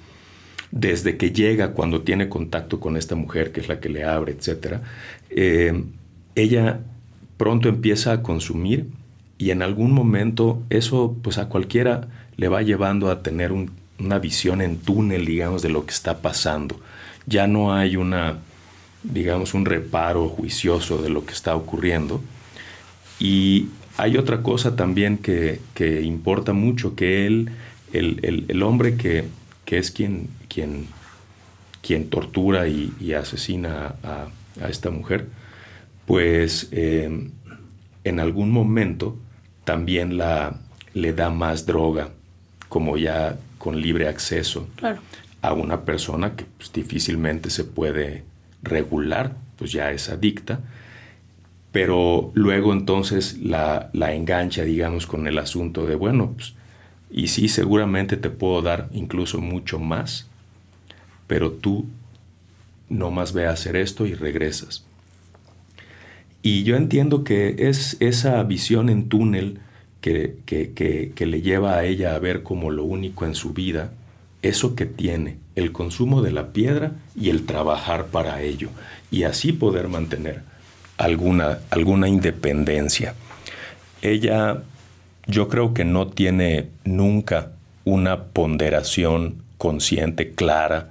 desde 0.71 1.17
que 1.17 1.33
llega, 1.33 1.73
cuando 1.73 2.03
tiene 2.03 2.29
contacto 2.29 2.79
con 2.79 2.97
esta 2.97 3.15
mujer, 3.15 3.53
que 3.53 3.61
es 3.61 3.69
la 3.69 3.81
que 3.81 3.89
le 3.89 4.05
abre, 4.05 4.33
etc., 4.33 4.81
eh, 5.31 5.83
ella 6.35 6.81
pronto 7.37 7.69
empieza 7.69 8.13
a 8.13 8.23
consumir 8.23 8.89
y 9.39 9.51
en 9.51 9.63
algún 9.63 9.93
momento 9.93 10.63
eso 10.69 11.17
pues 11.23 11.39
a 11.39 11.49
cualquiera 11.49 12.09
le 12.37 12.49
va 12.49 12.63
llevando 12.63 13.11
a 13.11 13.23
tener 13.23 13.53
una 13.53 14.19
visión 14.19 14.61
en 14.61 14.79
túnel, 14.79 15.25
digamos, 15.25 15.63
de 15.63 15.71
lo 15.71 15.87
que 15.87 15.93
está 15.93 16.19
pasando. 16.19 16.79
Ya 17.27 17.47
no 17.47 17.75
hay 17.75 17.97
una, 17.97 18.39
digamos, 19.03 19.55
un 19.55 19.65
reparo 19.65 20.29
juicioso 20.29 21.03
de 21.03 21.11
lo 21.11 21.25
que 21.25 21.33
está 21.33 21.57
ocurriendo. 21.57 22.21
Y 23.19 23.69
hay 23.99 24.17
otra 24.17 24.43
cosa 24.43 24.77
también 24.77 25.19
que, 25.19 25.61
importa 26.03 26.53
mucho, 26.53 26.95
que 26.95 27.27
él, 27.27 27.51
el, 27.93 28.63
hombre 28.63 28.97
que, 28.97 29.25
es 29.67 29.91
quien, 29.91 30.29
quien, 30.49 30.87
quien 31.83 32.09
tortura 32.09 32.69
y, 32.69 33.13
asesina 33.13 33.97
a, 34.05 34.29
esta 34.69 34.91
mujer, 34.91 35.27
pues 36.07 36.69
em, 36.71 37.33
en 38.05 38.21
algún 38.21 38.51
momento 38.51 39.17
también 39.65 40.17
la, 40.17 40.61
le 40.95 41.13
da 41.13 41.31
más 41.31 41.67
droga, 41.67 42.11
como 42.69 42.97
ya 42.97 43.37
con 43.59 43.81
libre 43.81 44.09
acceso 44.09 44.69
a 45.43 45.53
una 45.53 45.83
persona 45.83 46.37
que 46.37 46.45
pues, 46.57 46.73
difícilmente 46.73 47.51
se 47.51 47.65
puede 47.65 48.23
regular, 48.63 49.35
pues 49.57 49.73
ya 49.73 49.91
es 49.91 50.09
adicta 50.09 50.61
pero 51.73 52.31
luego 52.35 52.73
entonces 52.73 53.39
la, 53.43 53.91
engancha, 53.95 54.65
digamos, 54.65 55.07
con 55.07 55.27
el 55.27 55.39
asunto 55.39 55.87
de, 55.87 55.97
bueno, 55.97 56.33
pues, 56.35 56.55
y 57.11 57.29
sí, 57.29 57.49
seguramente 57.49 58.17
te 58.17 58.31
puedo 58.31 58.63
dar 58.63 58.89
incluso 58.93 59.41
mucho 59.41 59.79
más, 59.79 60.27
pero 61.27 61.53
tú 61.53 61.87
no 62.89 63.11
más 63.11 63.33
ve 63.33 63.47
a 63.47 63.51
hacer 63.51 63.77
esto 63.77 64.07
y 64.07 64.15
regresas. 64.15 64.85
Y 66.43 66.63
yo 66.63 66.77
entiendo 66.77 67.25
que 67.25 67.57
es 67.59 67.97
esa 68.01 68.43
visión 68.45 68.89
en 68.89 69.09
túnel 69.09 69.61
que, 70.01 70.37
que, 70.47 71.27
le 71.27 71.43
lleva 71.43 71.77
a 71.77 71.85
ella 71.85 72.15
a 72.15 72.19
ver 72.19 72.43
como 72.43 72.71
lo 72.71 72.85
único 72.85 73.27
en 73.27 73.35
su 73.35 73.53
vida, 73.53 73.93
eso 74.41 74.75
que 74.75 74.87
tiene, 74.87 75.37
el 75.57 75.73
consumo 75.73 76.23
de 76.23 76.31
la 76.31 76.53
piedra 76.53 76.93
y 77.15 77.29
el 77.29 77.45
trabajar 77.45 78.07
para 78.07 78.41
ello, 78.41 78.71
y 79.11 79.25
así 79.25 79.53
poder 79.53 79.89
mantener 79.89 80.43
alguna, 80.99 81.61
alguna 81.71 82.09
independencia. 82.09 83.15
Ella 84.03 84.59
yo 85.27 85.49
creo 85.49 85.75
que 85.75 85.85
no 85.85 86.09
tiene 86.09 86.69
nunca 86.85 87.53
una 87.85 88.25
ponderación 88.25 89.43
consciente, 89.59 90.33
clara, 90.33 90.89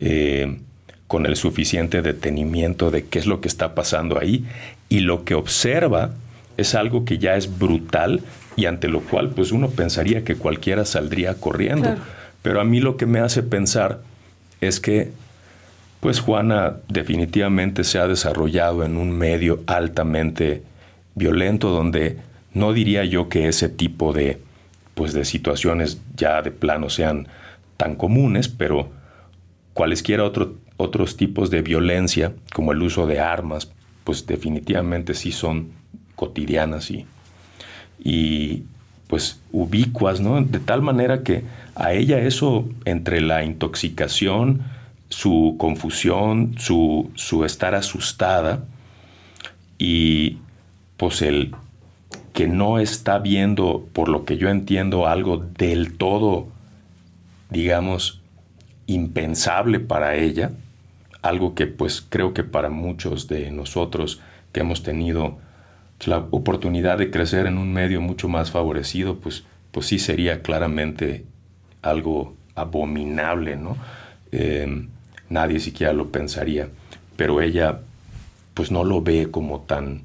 eh, 0.00 0.58
con 1.06 1.26
el 1.26 1.36
suficiente 1.36 2.00
detenimiento 2.00 2.90
de 2.90 3.04
qué 3.04 3.18
es 3.18 3.26
lo 3.26 3.40
que 3.40 3.48
está 3.48 3.74
pasando 3.74 4.18
ahí 4.18 4.46
y 4.88 5.00
lo 5.00 5.24
que 5.24 5.34
observa 5.34 6.10
es 6.56 6.74
algo 6.74 7.04
que 7.04 7.18
ya 7.18 7.36
es 7.36 7.58
brutal 7.58 8.22
y 8.56 8.66
ante 8.66 8.88
lo 8.88 9.00
cual 9.00 9.30
pues 9.30 9.52
uno 9.52 9.68
pensaría 9.70 10.24
que 10.24 10.36
cualquiera 10.36 10.84
saldría 10.84 11.34
corriendo. 11.34 11.96
Pero 12.42 12.60
a 12.60 12.64
mí 12.64 12.80
lo 12.80 12.96
que 12.96 13.06
me 13.06 13.20
hace 13.20 13.42
pensar 13.42 14.00
es 14.60 14.80
que 14.80 15.12
pues 16.02 16.18
Juana 16.18 16.78
definitivamente 16.88 17.84
se 17.84 18.00
ha 18.00 18.08
desarrollado 18.08 18.84
en 18.84 18.96
un 18.96 19.16
medio 19.16 19.62
altamente 19.68 20.64
violento 21.14 21.70
donde 21.70 22.16
no 22.54 22.72
diría 22.72 23.04
yo 23.04 23.28
que 23.28 23.46
ese 23.46 23.68
tipo 23.68 24.12
de 24.12 24.42
pues 24.94 25.12
de 25.12 25.24
situaciones 25.24 26.00
ya 26.16 26.42
de 26.42 26.50
plano 26.50 26.90
sean 26.90 27.28
tan 27.76 27.94
comunes, 27.94 28.48
pero 28.48 28.90
cualesquiera 29.74 30.24
otro, 30.24 30.56
otros 30.76 31.16
tipos 31.16 31.50
de 31.50 31.62
violencia, 31.62 32.32
como 32.52 32.72
el 32.72 32.82
uso 32.82 33.06
de 33.06 33.20
armas, 33.20 33.70
pues 34.02 34.26
definitivamente 34.26 35.14
sí 35.14 35.30
son 35.30 35.70
cotidianas 36.16 36.90
y, 36.90 37.06
y 38.02 38.64
pues 39.06 39.40
ubicuas, 39.52 40.20
¿no? 40.20 40.42
De 40.42 40.58
tal 40.58 40.82
manera 40.82 41.22
que 41.22 41.44
a 41.76 41.92
ella 41.92 42.18
eso, 42.18 42.68
entre 42.86 43.20
la 43.20 43.44
intoxicación, 43.44 44.62
su 45.12 45.56
confusión, 45.58 46.54
su, 46.56 47.10
su 47.14 47.44
estar 47.44 47.74
asustada 47.74 48.64
y 49.76 50.38
pues 50.96 51.20
el 51.20 51.54
que 52.32 52.48
no 52.48 52.78
está 52.78 53.18
viendo, 53.18 53.86
por 53.92 54.08
lo 54.08 54.24
que 54.24 54.38
yo 54.38 54.48
entiendo, 54.48 55.06
algo 55.06 55.36
del 55.36 55.98
todo, 55.98 56.46
digamos, 57.50 58.22
impensable 58.86 59.80
para 59.80 60.16
ella, 60.16 60.52
algo 61.20 61.54
que 61.54 61.66
pues 61.66 62.00
creo 62.08 62.32
que 62.32 62.42
para 62.42 62.70
muchos 62.70 63.28
de 63.28 63.50
nosotros 63.50 64.22
que 64.50 64.60
hemos 64.60 64.82
tenido 64.82 65.38
la 66.06 66.26
oportunidad 66.30 66.96
de 66.96 67.10
crecer 67.10 67.46
en 67.46 67.58
un 67.58 67.70
medio 67.70 68.00
mucho 68.00 68.30
más 68.30 68.50
favorecido, 68.50 69.18
pues, 69.18 69.44
pues 69.72 69.86
sí 69.86 69.98
sería 69.98 70.40
claramente 70.40 71.26
algo 71.82 72.34
abominable, 72.54 73.56
¿no? 73.56 73.76
Eh, 74.32 74.86
nadie 75.32 75.60
siquiera 75.60 75.92
lo 75.92 76.10
pensaría, 76.10 76.68
pero 77.16 77.40
ella 77.40 77.80
pues 78.54 78.70
no 78.70 78.84
lo 78.84 79.02
ve 79.02 79.30
como 79.30 79.60
tan, 79.60 80.02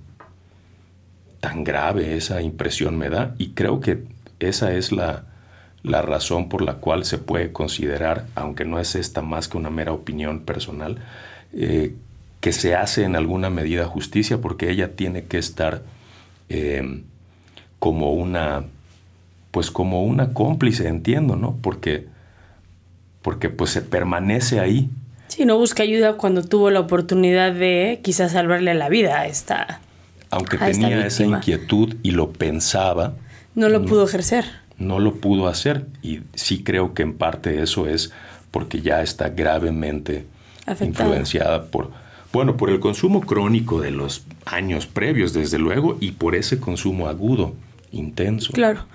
tan 1.40 1.64
grave, 1.64 2.16
esa 2.16 2.42
impresión 2.42 2.98
me 2.98 3.10
da, 3.10 3.36
y 3.38 3.50
creo 3.50 3.82
que 3.82 4.04
esa 4.40 4.74
es 4.74 4.92
la, 4.92 5.26
la 5.84 6.02
razón 6.02 6.50
por 6.50 6.62
la 6.62 6.76
cual 6.76 7.06
se 7.06 7.18
puede 7.18 7.52
considerar, 7.52 8.26
aunque 8.36 8.66
no 8.66 8.80
es 8.80 8.96
esta 8.96 9.22
más 9.22 9.48
que 9.48 9.58
una 9.58 9.70
mera 9.70 9.94
opinión 9.94 10.42
personal, 10.42 10.98
eh, 11.54 11.96
que 12.40 12.52
se 12.52 12.76
hace 12.76 13.04
en 13.04 13.16
alguna 13.16 13.50
medida 13.50 13.86
justicia 13.86 14.40
porque 14.40 14.70
ella 14.70 14.96
tiene 14.96 15.26
que 15.26 15.38
estar 15.38 15.82
eh, 16.50 17.04
como 17.80 18.14
una, 18.14 18.64
pues 19.52 19.72
como 19.72 20.04
una 20.04 20.34
cómplice, 20.34 20.88
entiendo, 20.88 21.36
¿no? 21.36 21.58
Porque, 21.62 22.08
porque 23.22 23.50
pues 23.50 23.72
se 23.72 23.82
permanece 23.82 24.60
ahí. 24.60 24.90
Sí, 25.28 25.46
no 25.46 25.58
busca 25.58 25.84
ayuda 25.84 26.14
cuando 26.14 26.44
tuvo 26.44 26.70
la 26.70 26.80
oportunidad 26.80 27.54
de 27.54 28.00
quizás 28.04 28.32
salvarle 28.32 28.74
la 28.74 28.90
vida 28.90 29.20
a 29.20 29.28
esta. 29.28 29.82
Aunque 30.30 30.58
tenía 30.58 31.06
esa 31.06 31.24
inquietud 31.24 31.96
y 32.04 32.12
lo 32.12 32.32
pensaba. 32.32 33.14
No 33.56 33.70
lo 33.70 33.86
pudo 33.86 34.06
ejercer. 34.06 34.46
No 34.78 35.00
lo 35.00 35.16
pudo 35.16 35.48
hacer. 35.48 35.86
Y 36.02 36.22
sí 36.34 36.64
creo 36.64 36.94
que 36.94 37.04
en 37.04 37.18
parte 37.18 37.62
eso 37.62 37.88
es 37.88 38.12
porque 38.52 38.82
ya 38.82 39.02
está 39.02 39.30
gravemente 39.30 40.26
influenciada 40.82 41.66
por, 41.66 41.92
bueno, 42.34 42.58
por 42.58 42.70
el 42.70 42.80
consumo 42.80 43.22
crónico 43.22 43.80
de 43.82 43.92
los 43.92 44.26
años 44.46 44.86
previos, 44.86 45.34
desde 45.34 45.60
luego, 45.60 45.98
y 46.00 46.12
por 46.12 46.36
ese 46.36 46.60
consumo 46.60 47.08
agudo, 47.08 47.56
intenso. 47.92 48.52
Claro. 48.54 48.86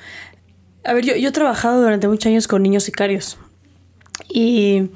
A 0.84 0.92
ver, 0.94 1.04
yo, 1.04 1.16
yo 1.16 1.28
he 1.28 1.32
trabajado 1.32 1.80
durante 1.82 2.08
muchos 2.08 2.26
años 2.26 2.48
con 2.48 2.62
niños 2.62 2.84
sicarios 2.84 3.38
y 4.28 4.90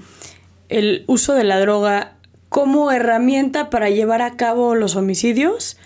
el 0.68 1.04
uso 1.06 1.34
de 1.34 1.44
la 1.44 1.60
droga 1.60 2.14
como 2.48 2.90
herramienta 2.90 3.70
para 3.70 3.90
llevar 3.90 4.22
a 4.22 4.36
cabo 4.36 4.74
los 4.74 4.96
homicidios 4.96 5.76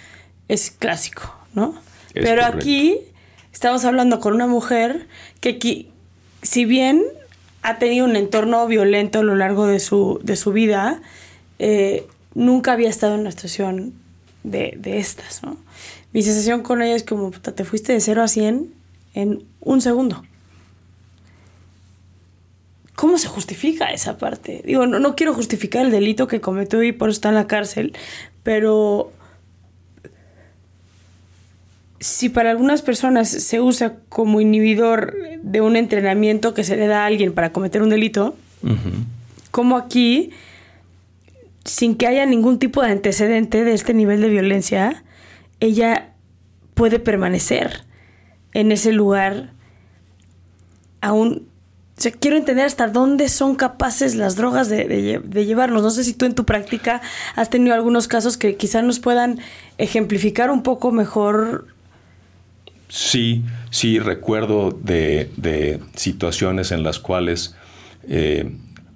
es 0.49 0.71
clásico, 0.71 1.35
¿no? 1.55 1.75
Pero 2.13 2.45
aquí 2.45 2.99
estamos 3.53 3.85
hablando 3.85 4.21
con 4.21 4.35
una 4.35 4.47
mujer 4.47 5.07
que, 5.41 5.89
si 6.43 6.65
bien 6.65 7.05
ha 7.63 7.79
tenido 7.79 8.05
un 8.05 8.17
entorno 8.17 8.67
violento 8.67 9.21
a 9.21 9.23
lo 9.23 9.37
largo 9.37 9.67
de 9.67 9.81
su, 9.81 10.21
de 10.23 10.37
su 10.37 10.53
vida, 10.53 11.01
eh, 11.59 12.07
nunca 12.35 12.73
había 12.73 12.89
estado 12.89 13.15
en 13.15 13.21
una 13.21 13.31
situación 13.31 13.95
de, 14.43 14.75
de, 14.79 14.99
estas, 14.99 15.43
¿no? 15.43 15.57
Mi 16.13 16.23
sensación 16.23 16.63
con 16.63 16.83
ella 16.83 16.97
es 16.97 17.05
como, 17.05 17.31
te 17.31 17.65
fuiste 17.65 17.93
de 17.93 18.01
0 18.01 18.23
a 18.23 18.29
100 18.29 18.73
en 19.15 19.45
un 19.61 19.81
segundo. 19.81 20.25
¿Cómo 23.01 23.17
se 23.17 23.29
justifica 23.29 23.87
esa 23.87 24.19
parte? 24.19 24.61
Digo, 24.67 24.87
no, 24.87 24.99
no 24.99 25.17
quiero 25.17 25.33
justificar 25.33 25.87
el 25.87 25.91
delito 25.91 26.27
que 26.27 26.43
cometió 26.43 26.83
y 26.83 26.93
por 26.93 27.09
eso 27.09 27.17
está 27.17 27.31
en 27.31 27.35
la 27.35 27.47
cárcel, 27.47 27.95
pero 28.43 29.11
si 31.99 32.29
para 32.29 32.51
algunas 32.51 32.83
personas 32.83 33.31
se 33.31 33.59
usa 33.59 33.97
como 34.11 34.43
inhibidor 34.43 35.17
de 35.43 35.63
un 35.63 35.77
entrenamiento 35.77 36.53
que 36.53 36.63
se 36.63 36.77
le 36.77 36.89
da 36.89 37.05
a 37.05 37.07
alguien 37.07 37.33
para 37.33 37.53
cometer 37.53 37.81
un 37.81 37.89
delito, 37.89 38.37
como 39.51 39.79
aquí 39.79 40.33
sin 41.65 41.95
que 41.95 42.07
haya 42.07 42.27
ningún 42.27 42.59
tipo 42.59 42.83
de 42.83 42.91
antecedente 42.91 43.65
de 43.65 43.73
este 43.73 43.95
nivel 43.95 44.21
de 44.21 44.29
violencia, 44.29 45.05
ella 45.61 46.13
puede 46.75 46.99
permanecer 46.99 47.85
en 48.53 48.73
ese 48.73 48.93
lugar 48.93 49.55
aún... 51.01 51.49
O 52.01 52.03
sea, 52.03 52.13
quiero 52.13 52.39
entender 52.39 52.65
hasta 52.65 52.89
dónde 52.89 53.29
son 53.29 53.57
capaces 53.57 54.15
las 54.15 54.35
drogas 54.35 54.71
de, 54.71 55.21
llevarnos. 55.45 55.83
No 55.83 55.91
sé 55.91 56.03
si 56.03 56.15
tú 56.15 56.25
en 56.25 56.35
tu 56.35 56.47
práctica 56.47 57.03
has 57.37 57.51
tenido 57.51 57.75
algunos 57.75 58.09
casos 58.09 58.39
que 58.39 58.57
quizás 58.57 58.83
nos 58.83 59.01
puedan 59.01 59.39
ejemplificar 59.77 60.51
un 60.51 60.63
poco 60.63 60.93
mejor. 60.93 61.67
Sí, 62.89 63.45
sí, 63.71 63.99
recuerdo 63.99 64.71
de, 64.71 65.79
situaciones 65.95 66.73
en 66.73 66.85
las 66.85 66.99
cuales 67.01 67.55
eh, 68.09 68.51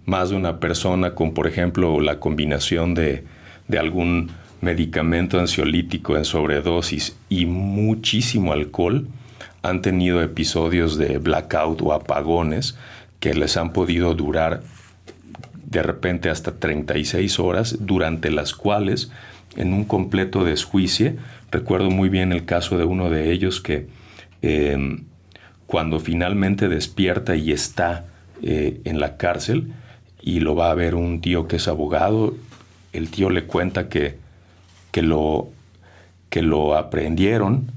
más 0.06 0.30
de 0.30 0.36
una 0.36 0.58
persona 0.58 1.14
con, 1.14 1.34
por 1.34 1.46
ejemplo, 1.46 2.00
la 2.00 2.18
combinación 2.18 2.94
de, 2.94 3.26
algún 3.78 4.30
medicamento 4.62 5.38
ansiolítico 5.38 6.16
en 6.16 6.24
sobredosis 6.24 7.18
y 7.28 7.44
muchísimo 7.44 8.54
alcohol, 8.54 9.08
han 9.64 9.80
tenido 9.80 10.22
episodios 10.22 10.98
de 10.98 11.16
blackout 11.16 11.80
o 11.80 11.94
apagones 11.94 12.76
que 13.18 13.32
les 13.32 13.56
han 13.56 13.72
podido 13.72 14.14
durar 14.14 14.62
de 15.64 15.82
repente 15.82 16.28
hasta 16.28 16.58
36 16.58 17.40
horas, 17.40 17.78
durante 17.80 18.30
las 18.30 18.54
cuales, 18.54 19.10
en 19.56 19.72
un 19.72 19.84
completo 19.84 20.44
desjuicio, 20.44 21.14
recuerdo 21.50 21.90
muy 21.90 22.10
bien 22.10 22.32
el 22.32 22.44
caso 22.44 22.76
de 22.76 22.84
uno 22.84 23.08
de 23.08 23.32
ellos 23.32 23.62
que 23.62 23.88
eh, 24.42 24.98
cuando 25.66 25.98
finalmente 25.98 26.68
despierta 26.68 27.34
y 27.34 27.50
está 27.50 28.04
eh, 28.42 28.82
en 28.84 29.00
la 29.00 29.16
cárcel, 29.16 29.72
y 30.20 30.40
lo 30.40 30.54
va 30.54 30.70
a 30.70 30.74
ver 30.74 30.94
un 30.94 31.22
tío 31.22 31.48
que 31.48 31.56
es 31.56 31.68
abogado. 31.68 32.34
El 32.92 33.08
tío 33.08 33.30
le 33.30 33.44
cuenta 33.44 33.88
que, 33.88 34.16
que, 34.90 35.02
lo, 35.02 35.48
que 36.28 36.42
lo 36.42 36.76
aprendieron 36.76 37.73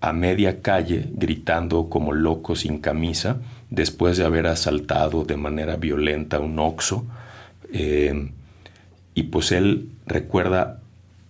a 0.00 0.12
media 0.12 0.62
calle 0.62 1.06
gritando 1.12 1.88
como 1.88 2.12
loco 2.12 2.54
sin 2.54 2.78
camisa 2.78 3.38
después 3.70 4.16
de 4.16 4.24
haber 4.24 4.46
asaltado 4.46 5.24
de 5.24 5.36
manera 5.36 5.76
violenta 5.76 6.38
un 6.38 6.58
oxo. 6.58 7.04
Eh, 7.72 8.30
y 9.14 9.22
pues 9.24 9.52
él 9.52 9.90
recuerda 10.06 10.80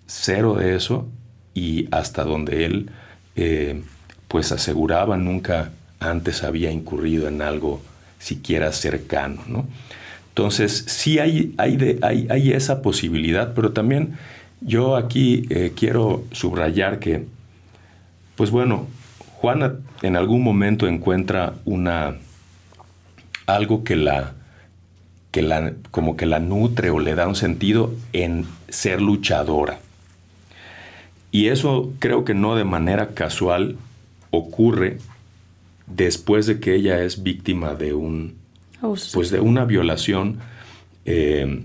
cero 0.06 0.54
de 0.54 0.76
eso 0.76 1.08
y 1.54 1.88
hasta 1.90 2.24
donde 2.24 2.64
él 2.64 2.90
eh, 3.36 3.82
pues 4.28 4.52
aseguraba 4.52 5.16
nunca 5.16 5.70
antes 6.00 6.44
había 6.44 6.70
incurrido 6.70 7.28
en 7.28 7.42
algo 7.42 7.80
siquiera 8.18 8.72
cercano, 8.72 9.42
¿no? 9.46 9.66
Entonces, 10.28 10.84
sí 10.86 11.18
hay, 11.18 11.52
hay, 11.56 11.98
hay, 12.00 12.52
esa 12.52 12.80
posibilidad, 12.80 13.54
pero 13.54 13.72
también 13.72 14.16
yo 14.60 14.94
aquí 14.94 15.46
eh, 15.50 15.72
quiero 15.74 16.24
subrayar 16.30 17.00
que, 17.00 17.26
pues 18.38 18.52
bueno, 18.52 18.86
Juana 19.34 19.74
en 20.00 20.14
algún 20.14 20.44
momento 20.44 20.86
encuentra 20.86 21.54
una 21.64 22.14
algo 23.46 23.82
que 23.82 23.96
la, 23.96 24.34
que 25.32 25.42
la 25.42 25.72
como 25.90 26.16
que 26.16 26.24
la 26.24 26.38
nutre 26.38 26.90
o 26.90 27.00
le 27.00 27.16
da 27.16 27.26
un 27.26 27.34
sentido 27.34 27.92
en 28.12 28.46
ser 28.68 29.02
luchadora. 29.02 29.80
Y 31.32 31.48
eso 31.48 31.92
creo 31.98 32.24
que 32.24 32.34
no 32.34 32.54
de 32.54 32.62
manera 32.62 33.08
casual 33.08 33.76
ocurre 34.30 34.98
después 35.88 36.46
de 36.46 36.60
que 36.60 36.76
ella 36.76 37.02
es 37.02 37.24
víctima 37.24 37.74
de 37.74 37.92
un 37.92 38.36
pues 39.12 39.30
de 39.32 39.40
una 39.40 39.64
violación 39.64 40.38
eh, 41.06 41.64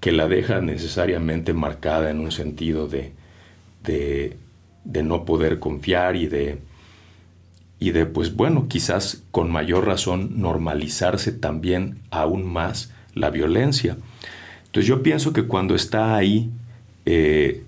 que 0.00 0.12
la 0.12 0.28
deja 0.28 0.60
necesariamente 0.60 1.54
marcada 1.54 2.10
en 2.10 2.20
un 2.20 2.30
sentido 2.30 2.88
de, 2.88 3.12
de, 3.84 4.36
de 4.84 5.02
no 5.02 5.24
poder 5.24 5.58
confiar 5.58 6.16
y 6.16 6.26
de, 6.26 6.58
y 7.78 7.90
de, 7.90 8.06
pues 8.06 8.34
bueno, 8.34 8.68
quizás 8.68 9.22
con 9.30 9.50
mayor 9.50 9.86
razón 9.86 10.40
normalizarse 10.40 11.32
también 11.32 11.98
aún 12.10 12.44
más 12.44 12.92
la 13.14 13.30
violencia. 13.30 13.96
Entonces 14.66 14.86
yo 14.86 15.02
pienso 15.02 15.32
que 15.32 15.44
cuando 15.44 15.74
está 15.74 16.16
ahí, 16.16 16.50
eh, 17.06 17.64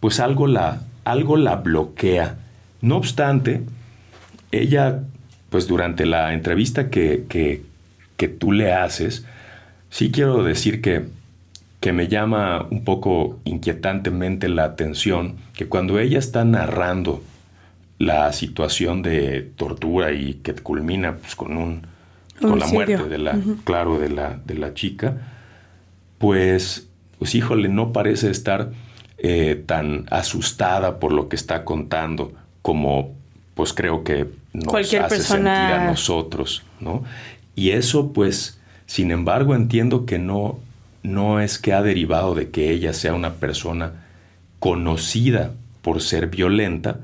pues 0.00 0.20
algo 0.20 0.46
la, 0.46 0.82
algo 1.04 1.36
la 1.36 1.56
bloquea. 1.56 2.38
No 2.80 2.96
obstante, 2.96 3.62
ella, 4.50 5.04
pues 5.50 5.66
durante 5.66 6.06
la 6.06 6.34
entrevista 6.34 6.90
que, 6.90 7.24
que, 7.28 7.62
que 8.16 8.28
tú 8.28 8.52
le 8.52 8.72
haces, 8.72 9.24
sí 9.90 10.10
quiero 10.10 10.42
decir 10.42 10.82
que, 10.82 11.06
que 11.82 11.92
me 11.92 12.06
llama 12.06 12.68
un 12.70 12.84
poco 12.84 13.40
inquietantemente 13.44 14.48
la 14.48 14.62
atención 14.62 15.34
que 15.52 15.66
cuando 15.66 15.98
ella 15.98 16.20
está 16.20 16.44
narrando 16.44 17.24
la 17.98 18.32
situación 18.32 19.02
de 19.02 19.50
tortura 19.56 20.12
y 20.12 20.34
que 20.34 20.54
culmina 20.54 21.16
pues, 21.16 21.34
con 21.34 21.56
un 21.56 21.86
con 22.40 22.60
la 22.60 22.68
muerte 22.68 23.08
de 23.08 23.18
la 23.18 23.36
claro 23.64 23.98
de 23.98 24.10
la 24.10 24.38
de 24.44 24.54
la 24.54 24.74
chica 24.74 25.16
pues 26.18 26.86
pues 27.18 27.34
híjole 27.34 27.68
no 27.68 27.92
parece 27.92 28.30
estar 28.30 28.70
eh, 29.18 29.60
tan 29.66 30.06
asustada 30.10 31.00
por 31.00 31.10
lo 31.10 31.28
que 31.28 31.34
está 31.34 31.64
contando 31.64 32.32
como 32.62 33.12
pues 33.54 33.72
creo 33.72 34.04
que 34.04 34.28
nos 34.52 34.66
Cualquier 34.66 35.02
hace 35.02 35.16
persona... 35.16 35.56
sentir 35.56 35.80
a 35.80 35.90
nosotros 35.90 36.62
no 36.78 37.02
y 37.56 37.70
eso 37.70 38.12
pues 38.12 38.60
sin 38.86 39.10
embargo 39.10 39.56
entiendo 39.56 40.06
que 40.06 40.20
no 40.20 40.60
no 41.02 41.40
es 41.40 41.58
que 41.58 41.72
ha 41.72 41.82
derivado 41.82 42.34
de 42.34 42.50
que 42.50 42.70
ella 42.70 42.92
sea 42.92 43.14
una 43.14 43.34
persona 43.34 44.04
conocida 44.58 45.52
por 45.82 46.00
ser 46.00 46.28
violenta 46.28 47.00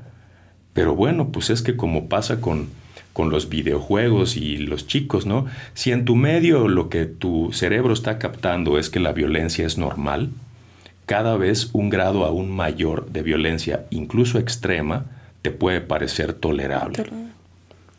pero 0.79 0.95
bueno, 0.95 1.29
pues 1.33 1.49
es 1.49 1.61
que 1.61 1.75
como 1.75 2.07
pasa 2.07 2.39
con, 2.39 2.69
con 3.11 3.29
los 3.29 3.49
videojuegos 3.49 4.37
y 4.37 4.57
los 4.57 4.87
chicos, 4.87 5.25
¿no? 5.25 5.45
Si 5.73 5.91
en 5.91 6.05
tu 6.05 6.15
medio 6.15 6.69
lo 6.69 6.87
que 6.87 7.05
tu 7.05 7.51
cerebro 7.51 7.93
está 7.93 8.17
captando 8.17 8.77
es 8.77 8.89
que 8.89 9.01
la 9.01 9.11
violencia 9.11 9.65
es 9.65 9.77
normal, 9.77 10.29
cada 11.05 11.35
vez 11.37 11.71
un 11.73 11.89
grado 11.89 12.23
aún 12.23 12.49
mayor 12.49 13.09
de 13.09 13.23
violencia, 13.23 13.87
incluso 13.89 14.39
extrema, 14.39 15.05
te 15.41 15.51
puede 15.51 15.81
parecer 15.81 16.33
tolerable. 16.33 17.03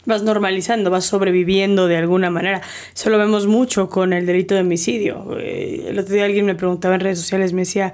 Vas 0.06 0.22
normalizando, 0.22 0.90
vas 0.90 1.04
sobreviviendo 1.04 1.86
de 1.86 1.96
alguna 1.96 2.30
manera. 2.30 2.62
Eso 2.94 3.10
lo 3.10 3.18
vemos 3.18 3.46
mucho 3.46 3.88
con 3.88 4.12
el 4.12 4.24
delito 4.24 4.54
de 4.54 4.62
homicidio. 4.62 5.36
Eh, 5.38 5.86
El 5.88 5.98
otro 5.98 6.14
día 6.14 6.24
alguien 6.24 6.46
me 6.46 6.54
preguntaba 6.54 6.94
en 6.94 7.00
redes 7.00 7.18
sociales, 7.18 7.52
me 7.52 7.62
decía, 7.62 7.92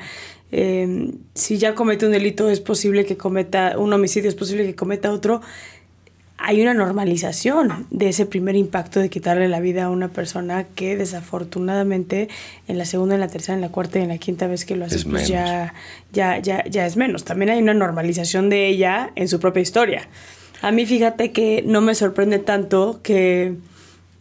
eh, 0.53 1.11
si 1.35 1.59
ya 1.59 1.75
comete 1.75 2.07
un 2.07 2.13
delito 2.13 2.49
es 2.49 2.61
posible 2.61 3.05
que 3.05 3.17
cometa 3.17 3.77
un 3.77 3.93
homicidio, 3.93 4.29
es 4.29 4.37
posible 4.37 4.65
que 4.65 4.75
cometa 4.75 5.11
otro. 5.11 5.41
Hay 6.39 6.61
una 6.61 6.75
normalización 6.75 7.87
de 7.91 8.11
ese 8.11 8.27
primer 8.27 8.57
impacto 8.57 9.01
de 9.01 9.09
quitarle 9.09 9.49
la 9.49 9.59
vida 9.59 9.85
a 9.85 9.91
una 9.91 10.09
persona 10.09 10.67
que 10.75 10.95
desafortunadamente 10.95 12.29
en 12.69 12.77
la 12.77 12.85
segunda, 12.85 13.15
en 13.15 13.23
la 13.23 13.29
tercera, 13.29 13.55
en 13.55 13.63
la 13.63 13.71
cuarta 13.71 13.99
y 13.99 14.03
en 14.03 14.09
la 14.09 14.19
quinta 14.19 14.47
vez 14.47 14.67
que 14.67 14.77
lo 14.77 14.85
haces, 14.85 14.99
Es 14.99 15.05
pues 15.07 15.29
ya, 15.29 15.73
ya, 16.13 16.39
ya, 16.39 16.63
ya 16.67 16.87
es 16.87 16.97
menos. 16.99 17.25
También 17.25 17.51
hay 17.51 17.63
una 17.63 17.73
normalización 17.73 18.51
de 18.51 18.69
ella 18.69 19.11
en 19.15 19.29
su 19.29 19.41
propia 19.41 19.63
historia. 19.63 20.09
A 20.63 20.71
mí 20.73 20.87
fíjate 20.87 21.33
que 21.33 21.63
no 21.67 21.81
me 21.81 21.95
sorprende 21.95 22.39
tanto 22.39 23.01
que, 23.03 23.55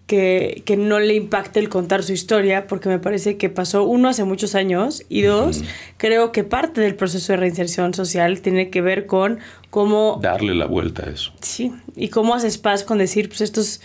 que, 0.08 0.62
que 0.65 0.78
no 0.78 1.00
le 1.00 1.15
impacte 1.15 1.60
el 1.60 1.69
contar 1.69 2.04
su 2.04 2.13
historia, 2.13 2.67
porque 2.67 2.89
me 2.89 3.00
parece 3.00 3.38
que 3.38 3.50
pasó, 3.50 3.84
uno, 3.84 4.10
hace 4.10 4.24
muchos 4.24 4.54
años, 4.54 5.04
y 5.10 5.21
dos, 5.24 5.63
creo 5.98 6.32
que 6.32 6.43
parte 6.43 6.82
del 6.82 6.95
proceso 6.95 7.34
de 7.34 7.38
reinserción 7.38 7.93
social 7.93 8.41
tiene 8.41 8.69
que 8.69 8.82
ver 8.82 9.06
con 9.08 9.39
cómo, 9.69 10.19
Darle 10.21 10.54
la 10.54 10.65
vuelta 10.67 11.06
a 11.08 11.10
eso. 11.12 11.32
sí, 11.41 11.71
y 11.95 12.10
cómo 12.10 12.36
haces 12.36 12.58
paz 12.58 12.84
con 12.84 12.98
decir, 13.00 13.30
pues 13.30 13.41
esto 13.41 13.62
es, 13.62 13.82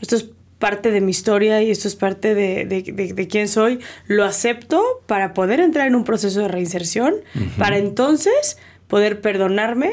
esto 0.00 0.16
es 0.16 0.26
parte 0.58 0.90
de 0.90 1.00
mi 1.00 1.10
historia 1.10 1.62
y 1.62 1.70
esto 1.70 1.86
es 1.86 1.94
parte 1.94 2.34
de, 2.34 2.64
de, 2.64 2.82
de- 2.82 3.12
de 3.12 3.28
quién 3.28 3.46
soy, 3.48 3.78
lo 4.06 4.24
acepto 4.24 4.82
para 5.06 5.34
poder 5.34 5.60
entrar 5.60 5.86
en 5.86 5.94
un 5.94 6.04
proceso 6.04 6.40
de 6.40 6.48
reinserción, 6.48 7.14
para 7.58 7.76
entonces 7.78 8.58
poder 8.88 9.20
perdonarme 9.20 9.92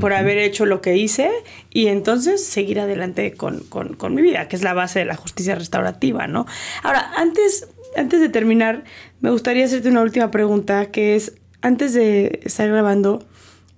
por 0.00 0.12
haber 0.12 0.38
hecho 0.38 0.66
lo 0.66 0.80
que 0.80 0.96
hice 0.96 1.30
y 1.70 1.86
entonces 1.88 2.44
seguir 2.44 2.80
adelante 2.80 3.32
con, 3.34 3.60
con- 3.60 3.94
con 3.94 4.14
mi 4.14 4.22
vida, 4.22 4.48
que 4.48 4.56
es 4.56 4.62
la 4.62 4.74
base 4.74 4.98
de 5.00 5.04
la 5.04 5.16
justicia 5.16 5.54
restaurativa, 5.54 6.26
¿no? 6.26 6.46
Ahora, 6.82 7.10
antes, 7.16 7.68
antes 7.96 8.20
de 8.20 8.28
terminar, 8.28 8.84
me 9.20 9.30
gustaría 9.30 9.64
hacerte 9.64 9.88
una 9.88 10.02
última 10.02 10.30
pregunta, 10.30 10.86
que 10.86 11.16
es, 11.16 11.34
antes 11.62 11.94
de 11.94 12.40
estar 12.44 12.68
grabando, 12.68 13.26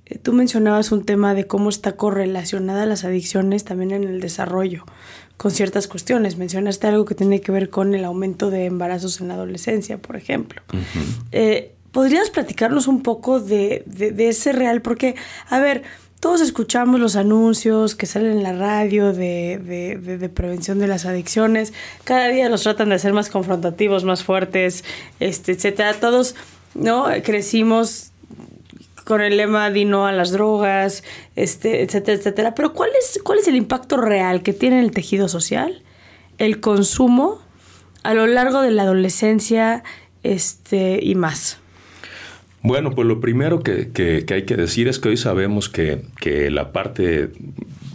eh, 0.07 0.19
tú 0.19 0.33
mencionabas 0.33 0.93
un 0.93 1.05
tema 1.05 1.35
de 1.35 1.47
cómo 1.47 1.69
está 1.71 1.93
correlacionada 1.93 2.85
las 2.87 3.05
adicciones 3.05 3.65
también 3.65 3.91
en 3.93 4.05
el 4.05 4.21
desarrollo 4.21 4.85
con 5.37 5.51
ciertas 5.53 5.87
cuestiones. 5.89 6.37
Mencionaste 6.37 6.87
algo 6.89 7.07
que 7.07 7.15
tiene 7.15 7.41
que 7.41 7.51
ver 7.53 7.71
con 7.71 7.95
el 7.95 8.05
aumento 8.05 8.51
de 8.51 8.67
embarazos 8.67 9.21
en 9.23 9.29
la 9.29 9.35
adolescencia, 9.35 9.97
por 9.97 10.17
ejemplo. 10.17 10.61
Eh, 11.33 11.73
¿Podrías 11.93 12.31
platicarnos 12.31 12.87
un 12.87 13.03
poco 13.03 13.41
de, 13.41 13.83
de- 13.87 14.13
de 14.13 14.29
ese 14.29 14.53
real? 14.53 14.83
Porque, 14.83 15.15
a 15.49 15.59
ver, 15.59 15.83
todos 16.21 16.41
escuchamos 16.43 17.01
los 17.01 17.17
anuncios 17.17 17.95
que 17.95 18.07
salen 18.07 18.33
en 18.33 18.43
la 18.43 18.53
radio 18.53 19.13
de, 19.13 19.59
de- 19.65 19.97
de- 19.97 20.19
de 20.19 20.29
prevención 20.29 20.79
de 20.79 20.87
las 20.87 21.07
adicciones. 21.07 21.73
Cada 22.05 22.29
día 22.29 22.49
los 22.51 22.63
tratan 22.63 22.91
de 22.91 22.97
hacer 22.97 23.13
más 23.15 23.31
confrontativos, 23.31 24.05
más 24.05 24.23
fuertes, 24.23 24.85
este, 25.19 25.53
etcétera. 25.53 25.95
Todos, 25.95 26.35
¿no? 26.75 27.07
Crecimos 27.25 28.13
con 29.05 29.23
el 29.23 29.39
lema 29.39 29.71
di 29.71 29.87
no 29.87 30.07
a 30.07 30.13
las 30.13 30.31
drogas, 30.31 31.03
este, 31.37 31.83
etcétera, 31.83 32.19
etcétera. 32.19 32.55
Pero 32.55 32.75
¿cuál 32.75 32.91
es, 33.01 33.19
¿cuál 33.25 33.39
es 33.39 33.49
el 33.49 33.57
impacto 33.57 33.97
real 33.97 34.43
que 34.43 34.53
tiene 34.53 34.79
en 34.79 34.85
el 34.85 34.91
tejido 34.93 35.27
social 35.27 35.83
el 36.39 36.61
consumo 36.61 37.41
a 38.03 38.15
lo 38.15 38.27
largo 38.27 38.61
de 38.61 38.71
la 38.73 38.83
adolescencia 38.83 39.83
este, 40.23 41.01
y 41.03 41.15
más? 41.15 41.60
Bueno, 42.63 42.91
pues 42.91 43.07
lo 43.09 43.21
primero 43.21 43.63
que, 43.63 43.91
que- 43.93 44.25
hay 44.33 44.43
que 44.45 44.57
decir 44.57 44.87
es 44.89 44.99
que 44.99 45.09
hoy 45.11 45.17
sabemos 45.17 45.69
que, 45.69 46.03
que 46.21 46.51
la 46.51 46.73
parte, 46.73 47.31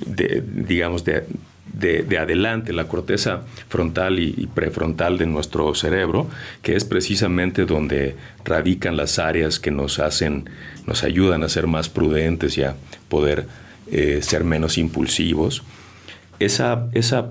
de, 0.07 0.43
digamos, 0.55 1.03
de, 1.05 1.23
de- 1.71 2.01
de 2.03 2.17
adelante, 2.17 2.73
la 2.73 2.87
corteza 2.87 3.41
frontal 3.69 4.17
y, 4.17 4.33
y 4.37 4.47
prefrontal 4.47 5.17
de 5.19 5.27
nuestro 5.27 5.75
cerebro, 5.75 6.27
que 6.63 6.75
es 6.75 6.83
precisamente 6.83 7.65
donde 7.65 8.15
radican 8.43 8.97
las 8.97 9.19
áreas 9.19 9.59
que 9.59 9.69
nos 9.71 9.99
hacen, 9.99 10.49
nos 10.87 11.03
ayudan 11.03 11.43
a 11.43 11.49
ser 11.49 11.67
más 11.67 11.87
prudentes 11.89 12.57
y 12.57 12.63
a 12.63 12.75
poder 13.07 13.45
eh, 13.91 14.19
ser 14.23 14.43
menos 14.45 14.79
impulsivos. 14.79 15.61
Esa, 16.39 16.87
esa 16.93 17.29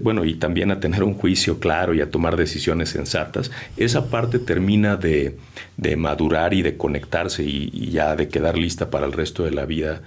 bueno, 0.00 0.24
y 0.24 0.34
también 0.34 0.70
a 0.70 0.80
tener 0.80 1.02
un 1.04 1.14
juicio 1.14 1.58
claro 1.60 1.94
y 1.94 2.00
a 2.00 2.10
tomar 2.10 2.36
decisiones 2.36 2.90
sensatas, 2.90 3.50
esa 3.76 4.08
parte 4.10 4.38
termina 4.38 4.96
de, 4.96 5.38
de 5.76 5.96
madurar 5.96 6.54
y 6.54 6.62
de 6.62 6.76
conectarse 6.76 7.44
y, 7.44 7.70
y 7.72 7.90
ya 7.90 8.16
de 8.16 8.28
quedar 8.28 8.58
lista 8.58 8.90
para 8.90 9.06
el 9.06 9.12
resto 9.12 9.44
de 9.44 9.52
la 9.52 9.64
vida, 9.64 10.02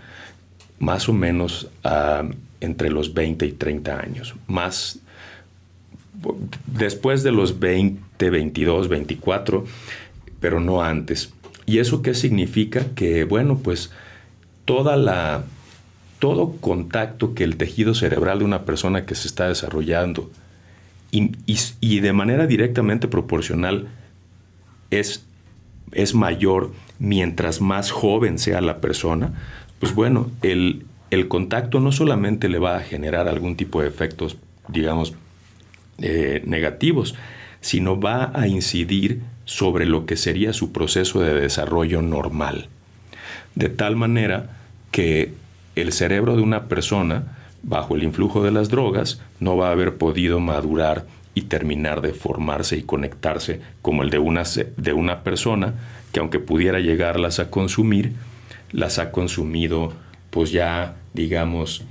más 0.79 1.07
o 1.07 1.13
menos 1.13 1.69
ah, 1.83 2.23
entre 2.59 2.89
los 2.89 3.13
20 3.13 3.45
y 3.45 3.51
30 3.53 3.99
años. 3.99 4.35
Más 4.47 4.99
después 6.65 7.23
de 7.23 7.31
los 7.31 7.59
20, 7.59 8.29
22, 8.29 8.87
24, 8.87 9.65
pero 10.39 10.59
no 10.59 10.81
antes. 10.81 11.33
¿Y 11.65 11.79
eso 11.79 12.01
qué 12.01 12.13
significa? 12.13 12.85
Que, 12.95 13.23
bueno, 13.23 13.59
pues 13.59 13.91
toda 14.65 14.95
la, 14.97 15.43
todo 16.19 16.55
contacto 16.59 17.33
que 17.33 17.43
el 17.43 17.57
tejido 17.57 17.93
cerebral 17.93 18.39
de 18.39 18.45
una 18.45 18.63
persona 18.65 19.05
que 19.05 19.15
se 19.15 19.27
está 19.27 19.47
desarrollando 19.47 20.29
y, 21.11 21.99
de 21.99 22.13
manera 22.13 22.45
directamente 22.45 23.07
proporcional 23.07 23.87
es, 24.91 25.25
es 25.93 26.13
mayor 26.13 26.71
mientras 26.99 27.61
más 27.61 27.91
joven 27.91 28.37
sea 28.37 28.59
la 28.59 28.81
persona, 28.81 29.33
pues 29.79 29.95
bueno, 29.95 30.29
el, 30.41 30.85
el 31.11 31.27
contacto 31.27 31.79
no 31.79 31.91
solamente 31.91 32.49
le 32.49 32.59
va 32.59 32.75
a 32.75 32.81
generar 32.81 33.27
algún 33.27 33.55
tipo 33.55 33.81
de 33.81 33.87
efectos, 33.87 34.37
digamos, 34.67 35.13
eh, 35.99 36.41
negativos, 36.45 37.15
sino 37.61 37.99
va 37.99 38.31
a 38.33 38.47
incidir 38.47 39.21
sobre 39.45 39.85
lo 39.85 40.05
que 40.05 40.17
sería 40.17 40.51
su 40.53 40.71
proceso 40.71 41.21
de 41.21 41.33
desarrollo 41.33 42.01
normal. 42.01 42.67
De 43.55 43.69
tal 43.69 43.95
manera 43.95 44.57
que 44.91 45.33
el 45.75 45.91
cerebro 45.91 46.35
de 46.35 46.41
una 46.41 46.65
persona, 46.65 47.37
bajo 47.63 47.95
el 47.95 48.03
influjo 48.03 48.43
de 48.43 48.51
las 48.51 48.69
drogas, 48.69 49.21
no 49.39 49.57
va 49.57 49.69
a 49.69 49.71
haber 49.71 49.97
podido 49.97 50.39
madurar 50.39 51.05
y 51.33 51.41
terminar 51.41 52.01
de 52.01 52.13
formarse 52.13 52.77
y 52.77 52.83
conectarse 52.83 53.59
como 53.81 54.03
el 54.03 54.09
de 54.09 54.19
una, 54.19 54.43
de 54.77 54.93
una 54.93 55.23
persona 55.23 55.73
que 56.11 56.21
aunque 56.21 56.39
pudiera 56.39 56.79
llegarlas 56.79 57.39
a 57.39 57.49
consumir, 57.49 58.13
las 58.71 58.99
ha 58.99 59.11
consumido 59.11 59.93
pues 60.29 60.51
ya 60.51 60.95
digamos 61.13 61.83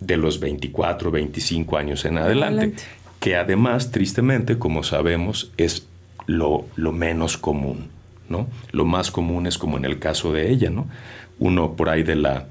de 0.00 0.16
los 0.16 0.38
24, 0.40 1.10
25 1.10 1.76
años 1.78 2.04
en 2.04 2.18
adelante 2.18 2.62
Adelante. 2.62 2.82
que 3.20 3.36
además, 3.36 3.90
tristemente, 3.90 4.58
como 4.58 4.82
sabemos, 4.82 5.50
es 5.56 5.86
lo, 6.26 6.66
lo 6.76 6.92
menos 6.92 7.38
común, 7.38 7.88
¿no? 8.28 8.46
Lo 8.72 8.84
más 8.84 9.10
común 9.10 9.46
es 9.46 9.56
como 9.56 9.78
en 9.78 9.86
el 9.86 9.98
caso 9.98 10.32
de 10.32 10.50
ella, 10.50 10.68
¿no? 10.70 10.86
Uno 11.38 11.74
por 11.74 11.88
ahí 11.88 12.02
de 12.02 12.16
la 12.16 12.46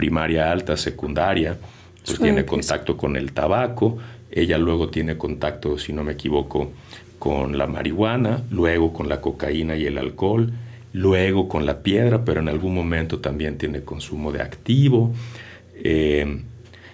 primaria 0.00 0.50
alta, 0.50 0.78
secundaria, 0.78 1.58
pues 2.06 2.18
tiene 2.18 2.46
contacto 2.46 2.96
con 2.96 3.16
el 3.16 3.32
tabaco, 3.32 3.98
ella 4.30 4.56
luego 4.56 4.88
tiene 4.88 5.18
contacto, 5.18 5.76
si 5.76 5.92
no 5.92 6.02
me 6.02 6.12
equivoco, 6.12 6.72
con 7.18 7.58
la 7.58 7.66
marihuana, 7.66 8.42
luego 8.50 8.94
con 8.94 9.10
la 9.10 9.20
cocaína 9.20 9.76
y 9.76 9.84
el 9.84 9.98
alcohol, 9.98 10.54
luego 10.94 11.48
con 11.48 11.66
la 11.66 11.82
piedra, 11.82 12.24
pero 12.24 12.40
en 12.40 12.48
algún 12.48 12.74
momento 12.74 13.18
también 13.18 13.58
tiene 13.58 13.82
consumo 13.82 14.32
de 14.32 14.40
activo. 14.40 15.12
Eh, 15.74 16.40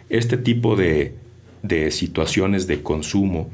este 0.09 0.37
tipo 0.37 0.75
de, 0.75 1.15
de 1.63 1.93
situaciones 1.93 2.67
de 2.67 2.83
consumo 2.83 3.51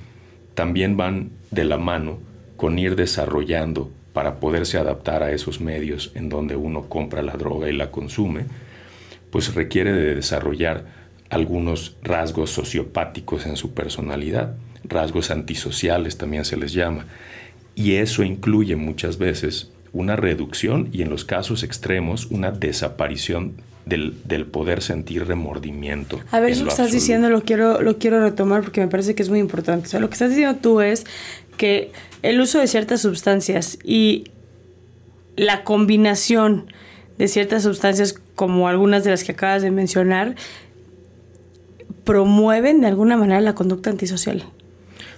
también 0.55 0.97
van 0.97 1.29
de 1.51 1.65
la 1.65 1.77
mano 1.77 2.21
con 2.57 2.79
ir 2.79 2.97
desarrollando 2.97 3.91
para 4.15 4.41
poderse 4.41 4.79
adaptar 4.79 5.23
a 5.23 5.31
esos 5.31 5.61
medios 5.61 6.11
en 6.15 6.31
donde 6.31 6.57
uno 6.57 6.89
compra 6.89 7.21
la 7.21 7.35
droga 7.35 7.69
y 7.69 7.77
la 7.77 7.91
consume, 7.91 8.47
pues 9.33 9.55
requiere 9.55 9.93
de 9.93 10.15
desarrollar 10.15 10.85
algunos 11.31 11.97
rasgos 12.03 12.51
sociopáticos 12.51 13.47
en 13.47 13.57
su 13.57 13.73
personalidad, 13.73 14.55
rasgos 14.85 15.31
antisociales 15.31 16.19
también 16.19 16.45
se 16.45 16.59
les 16.59 16.75
llama, 16.75 17.07
y 17.75 17.95
eso 17.95 18.23
incluye 18.23 18.77
muchas 18.77 19.17
veces 19.17 19.71
una 19.95 20.17
reducción 20.17 20.91
y 20.93 21.01
en 21.01 21.09
los 21.09 21.25
casos 21.25 21.63
extremos 21.63 22.27
una 22.27 22.51
desaparición 22.51 23.55
del, 23.87 24.47
poder 24.47 24.83
sentir 24.83 25.27
remordimiento. 25.27 26.21
A 26.31 26.41
ver, 26.41 26.51
eso 26.51 26.65
que 26.65 26.71
estás 26.71 26.93
diciendo 26.93 27.31
lo 27.31 27.43
quiero, 27.43 27.81
lo 27.81 27.99
quiero 27.99 28.21
retomar 28.21 28.63
porque 28.63 28.81
me 28.81 28.89
parece 28.89 29.15
que 29.15 29.23
es 29.23 29.31
muy 29.31 29.39
importante. 29.39 29.87
O 29.87 29.91
sea, 29.91 30.01
lo 30.01 30.09
que 30.09 30.15
estás 30.15 30.31
diciendo 30.31 30.59
tú 30.61 30.81
es 30.83 31.05
que 31.57 31.91
el 32.23 32.41
uso 32.41 32.59
de 32.59 32.67
ciertas 32.67 33.01
sustancias 33.01 33.79
y 33.83 34.25
la 35.37 35.65
combinación 35.65 36.67
de 37.19 37.29
ciertas 37.29 37.65
sustancias 37.65 38.21
como 38.35 38.69
algunas 38.69 39.05
de 39.05 39.11
las 39.11 39.25
que 39.25 39.33
acabas 39.33 39.63
de 39.63 39.71
mencionar 39.71 40.37
promueven 42.05 42.81
de 42.81 42.89
alguna 42.89 43.17
manera 43.17 43.41
la 43.41 43.55
conducta 43.55 43.91
antisocial? 43.91 44.45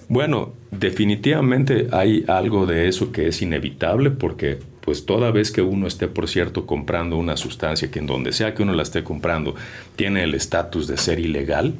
Bueno, 0.08 0.52
definitivamente 0.70 1.88
hay 1.92 2.24
algo 2.28 2.66
de 2.66 2.88
eso 2.88 3.10
que 3.10 3.28
es 3.28 3.40
inevitable 3.40 4.10
porque 4.10 4.58
pues 4.82 5.06
toda 5.06 5.30
vez 5.30 5.50
que 5.50 5.62
uno 5.62 5.86
esté, 5.86 6.08
por 6.08 6.28
cierto, 6.28 6.66
comprando 6.66 7.16
una 7.16 7.38
sustancia 7.38 7.90
que 7.90 8.00
en 8.00 8.06
donde 8.06 8.32
sea 8.32 8.54
que 8.54 8.62
uno 8.62 8.74
la 8.74 8.82
esté 8.82 9.02
comprando 9.02 9.54
tiene 9.96 10.24
el 10.24 10.34
estatus 10.34 10.86
de 10.86 10.98
ser 10.98 11.20
ilegal. 11.20 11.74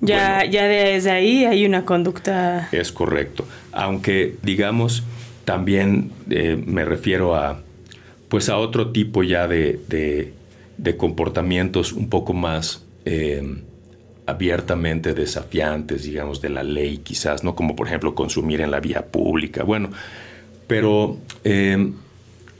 Ya, 0.00 0.44
ya 0.46 0.64
desde 0.64 1.10
ahí 1.10 1.44
hay 1.44 1.66
una 1.66 1.84
conducta. 1.84 2.68
Es 2.72 2.90
correcto. 2.90 3.44
Aunque, 3.72 4.36
digamos, 4.42 5.02
también 5.44 6.10
eh, 6.30 6.62
me 6.64 6.84
refiero 6.84 7.34
a 7.34 7.62
pues 8.28 8.48
a 8.48 8.58
otro 8.58 8.90
tipo 8.92 9.22
ya 9.22 9.48
de, 9.48 9.80
de, 9.88 10.32
comportamientos 10.96 11.92
un 11.92 12.08
poco 12.08 12.32
más 12.32 12.84
eh, 13.04 13.62
abiertamente 14.26 15.14
desafiantes, 15.14 16.02
digamos, 16.02 16.40
de 16.42 16.50
la 16.50 16.62
ley, 16.62 16.98
quizás, 16.98 17.44
¿no? 17.44 17.54
Como 17.54 17.74
por 17.74 17.86
ejemplo 17.86 18.14
consumir 18.14 18.60
en 18.60 18.70
la 18.70 18.80
vía 18.80 19.06
pública. 19.06 19.64
Bueno, 19.64 19.90
pero 20.66 21.16
eh, 21.44 21.92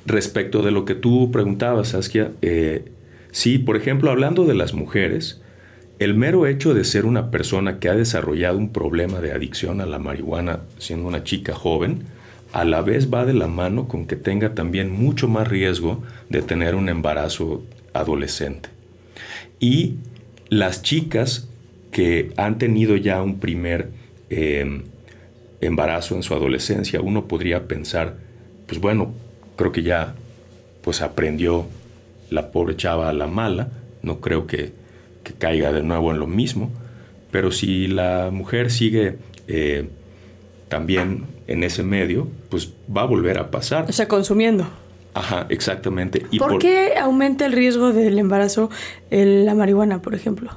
respecto 0.06 0.62
de 0.62 0.70
lo 0.70 0.84
que 0.84 0.94
tú 0.94 1.30
preguntabas, 1.30 1.88
Saskia, 1.88 2.32
eh, 2.40 2.86
sí, 3.30 3.58
por 3.58 3.76
ejemplo, 3.76 4.10
hablando 4.10 4.46
de 4.46 4.54
las 4.54 4.72
mujeres, 4.72 5.42
el 5.98 6.14
mero 6.14 6.46
hecho 6.46 6.74
de 6.74 6.84
ser 6.84 7.04
una 7.04 7.30
persona 7.30 7.78
que 7.80 7.88
ha 7.88 7.94
desarrollado 7.94 8.56
un 8.56 8.72
problema 8.72 9.20
de 9.20 9.32
adicción 9.32 9.80
a 9.80 9.86
la 9.86 9.98
marihuana 9.98 10.60
siendo 10.78 11.06
una 11.06 11.22
chica 11.24 11.54
joven, 11.54 12.04
a 12.52 12.64
la 12.64 12.80
vez 12.80 13.12
va 13.12 13.26
de 13.26 13.34
la 13.34 13.46
mano 13.46 13.88
con 13.88 14.06
que 14.06 14.16
tenga 14.16 14.54
también 14.54 14.90
mucho 14.90 15.28
más 15.28 15.46
riesgo 15.48 16.02
de 16.30 16.40
tener 16.40 16.76
un 16.76 16.88
embarazo 16.88 17.62
adolescente. 17.98 18.68
Y 19.60 19.96
las 20.48 20.82
chicas 20.82 21.48
que 21.90 22.32
han 22.36 22.58
tenido 22.58 22.96
ya 22.96 23.22
un 23.22 23.38
primer 23.38 23.90
em, 24.30 24.84
embarazo 25.60 26.14
en 26.14 26.22
su 26.22 26.34
adolescencia, 26.34 27.00
uno 27.00 27.26
podría 27.26 27.66
pensar, 27.66 28.16
pues 28.66 28.80
bueno, 28.80 29.12
creo 29.56 29.72
que 29.72 29.82
ya 29.82 30.14
pues 30.82 31.02
aprendió 31.02 31.66
la 32.30 32.50
pobre 32.50 32.76
chava 32.76 33.08
a 33.08 33.12
la 33.12 33.26
mala, 33.26 33.68
no 34.02 34.20
creo 34.20 34.46
que, 34.46 34.72
caiga 35.38 35.72
de 35.72 35.82
nuevo 35.82 36.10
en 36.10 36.18
lo 36.18 36.26
mismo, 36.26 36.70
pero 37.30 37.52
si 37.52 37.86
la 37.86 38.30
mujer 38.32 38.70
sigue 38.70 39.18
eh, 39.46 39.86
también 40.70 41.26
en 41.46 41.64
ese 41.64 41.82
medio, 41.82 42.28
pues 42.48 42.72
va 42.94 43.02
a 43.02 43.04
volver 43.04 43.36
a 43.36 43.50
pasar. 43.50 43.84
O 43.86 43.92
sea, 43.92 44.08
consumiendo. 44.08 44.66
Ajá, 45.18 45.46
exactamente. 45.48 46.26
¿Y 46.30 46.38
¿Por, 46.38 46.58
qué 46.58 46.94
aumenta 46.98 47.46
el 47.46 47.52
riesgo 47.52 47.92
del 47.92 48.18
embarazo 48.18 48.70
la 49.10 49.54
marihuana, 49.54 50.00
por 50.00 50.14
ejemplo? 50.14 50.50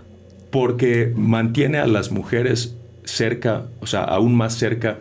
porque 0.51 1.11
mantiene 1.15 1.79
a 1.79 1.87
las 1.87 2.11
mujeres 2.11 2.75
cerca, 3.05 3.67
o 3.79 3.87
sea, 3.87 4.03
aún 4.03 4.35
más 4.35 4.55
cerca 4.55 4.99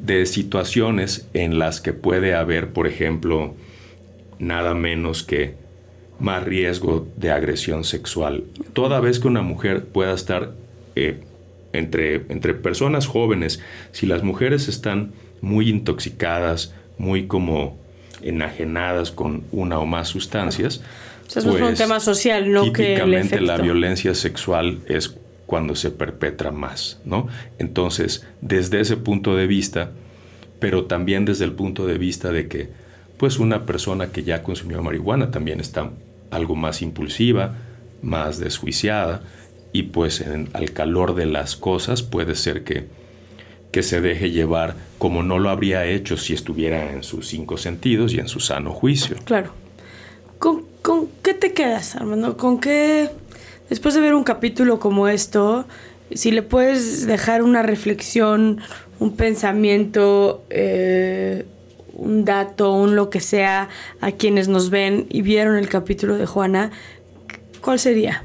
de 0.00 0.26
situaciones 0.26 1.28
en 1.34 1.58
las 1.58 1.80
que 1.80 1.92
puede 1.92 2.34
haber, 2.34 2.72
por 2.72 2.86
ejemplo, 2.86 3.54
nada 4.38 4.74
menos 4.74 5.22
que 5.22 5.54
más 6.18 6.42
riesgo 6.42 7.06
de 7.16 7.30
agresión 7.30 7.84
sexual. 7.84 8.44
Toda 8.72 9.00
vez 9.00 9.20
que 9.20 9.28
una 9.28 9.42
mujer 9.42 9.84
pueda 9.84 10.14
estar 10.14 10.52
eh, 10.96 11.20
entre, 11.72 12.14
entre 12.30 12.54
personas 12.54 13.06
jóvenes, 13.06 13.60
si 13.92 14.06
las 14.06 14.22
mujeres 14.22 14.68
están 14.68 15.12
muy 15.42 15.68
intoxicadas, 15.68 16.74
muy 16.96 17.26
como 17.26 17.76
enajenadas 18.28 19.10
con 19.10 19.44
una 19.52 19.78
o 19.78 19.86
más 19.86 20.08
sustancias, 20.08 20.82
es 21.34 21.44
un 21.44 21.58
pues, 21.58 21.78
tema 21.78 22.00
social, 22.00 22.52
no 22.52 22.72
que 22.72 22.96
el 22.96 23.46
la 23.46 23.58
violencia 23.58 24.14
sexual 24.14 24.78
es 24.86 25.16
cuando 25.46 25.74
se 25.74 25.90
perpetra 25.90 26.50
más, 26.50 27.00
¿no? 27.04 27.28
Entonces, 27.58 28.26
desde 28.40 28.80
ese 28.80 28.96
punto 28.96 29.36
de 29.36 29.46
vista, 29.46 29.90
pero 30.60 30.84
también 30.84 31.24
desde 31.24 31.44
el 31.44 31.52
punto 31.52 31.86
de 31.86 31.98
vista 31.98 32.32
de 32.32 32.48
que, 32.48 32.70
pues, 33.16 33.38
una 33.38 33.66
persona 33.66 34.08
que 34.08 34.22
ya 34.22 34.42
consumió 34.42 34.82
marihuana 34.82 35.30
también 35.30 35.60
está 35.60 35.90
algo 36.30 36.54
más 36.56 36.82
impulsiva, 36.82 37.54
más 38.02 38.38
desjuiciada, 38.38 39.22
y 39.72 39.84
pues 39.84 40.24
al 40.52 40.72
calor 40.72 41.14
de 41.14 41.26
las 41.26 41.56
cosas 41.56 42.02
puede 42.02 42.34
ser 42.34 42.64
que, 42.64 42.86
que 43.76 43.82
se 43.82 44.00
deje 44.00 44.30
llevar 44.30 44.74
como 44.96 45.22
no 45.22 45.38
lo 45.38 45.50
habría 45.50 45.84
hecho 45.84 46.16
si 46.16 46.32
estuviera 46.32 46.92
en 46.92 47.02
sus 47.02 47.28
cinco 47.28 47.58
sentidos 47.58 48.14
y 48.14 48.18
en 48.18 48.26
su 48.26 48.40
sano 48.40 48.72
juicio. 48.72 49.18
Claro. 49.26 49.50
¿Con, 50.38 50.64
qué 51.22 51.34
te 51.34 51.52
quedas, 51.52 51.94
Armando? 51.94 52.38
¿Con 52.38 52.58
qué, 52.58 53.10
después 53.68 53.94
de 53.94 54.00
ver 54.00 54.14
un 54.14 54.24
capítulo 54.24 54.78
como 54.78 55.08
esto, 55.08 55.66
si 56.10 56.30
le 56.30 56.40
puedes 56.40 57.06
dejar 57.06 57.42
una 57.42 57.62
reflexión, 57.62 58.62
un 58.98 59.14
pensamiento, 59.14 60.42
eh, 60.48 61.44
un 61.92 62.24
dato, 62.24 62.72
un 62.72 62.96
lo 62.96 63.10
que 63.10 63.20
sea 63.20 63.68
a 64.00 64.10
quienes 64.10 64.48
nos 64.48 64.70
ven 64.70 65.04
y 65.10 65.20
vieron 65.20 65.54
el 65.54 65.68
capítulo 65.68 66.16
de 66.16 66.24
Juana, 66.24 66.70
¿cuál 67.60 67.78
sería? 67.78 68.24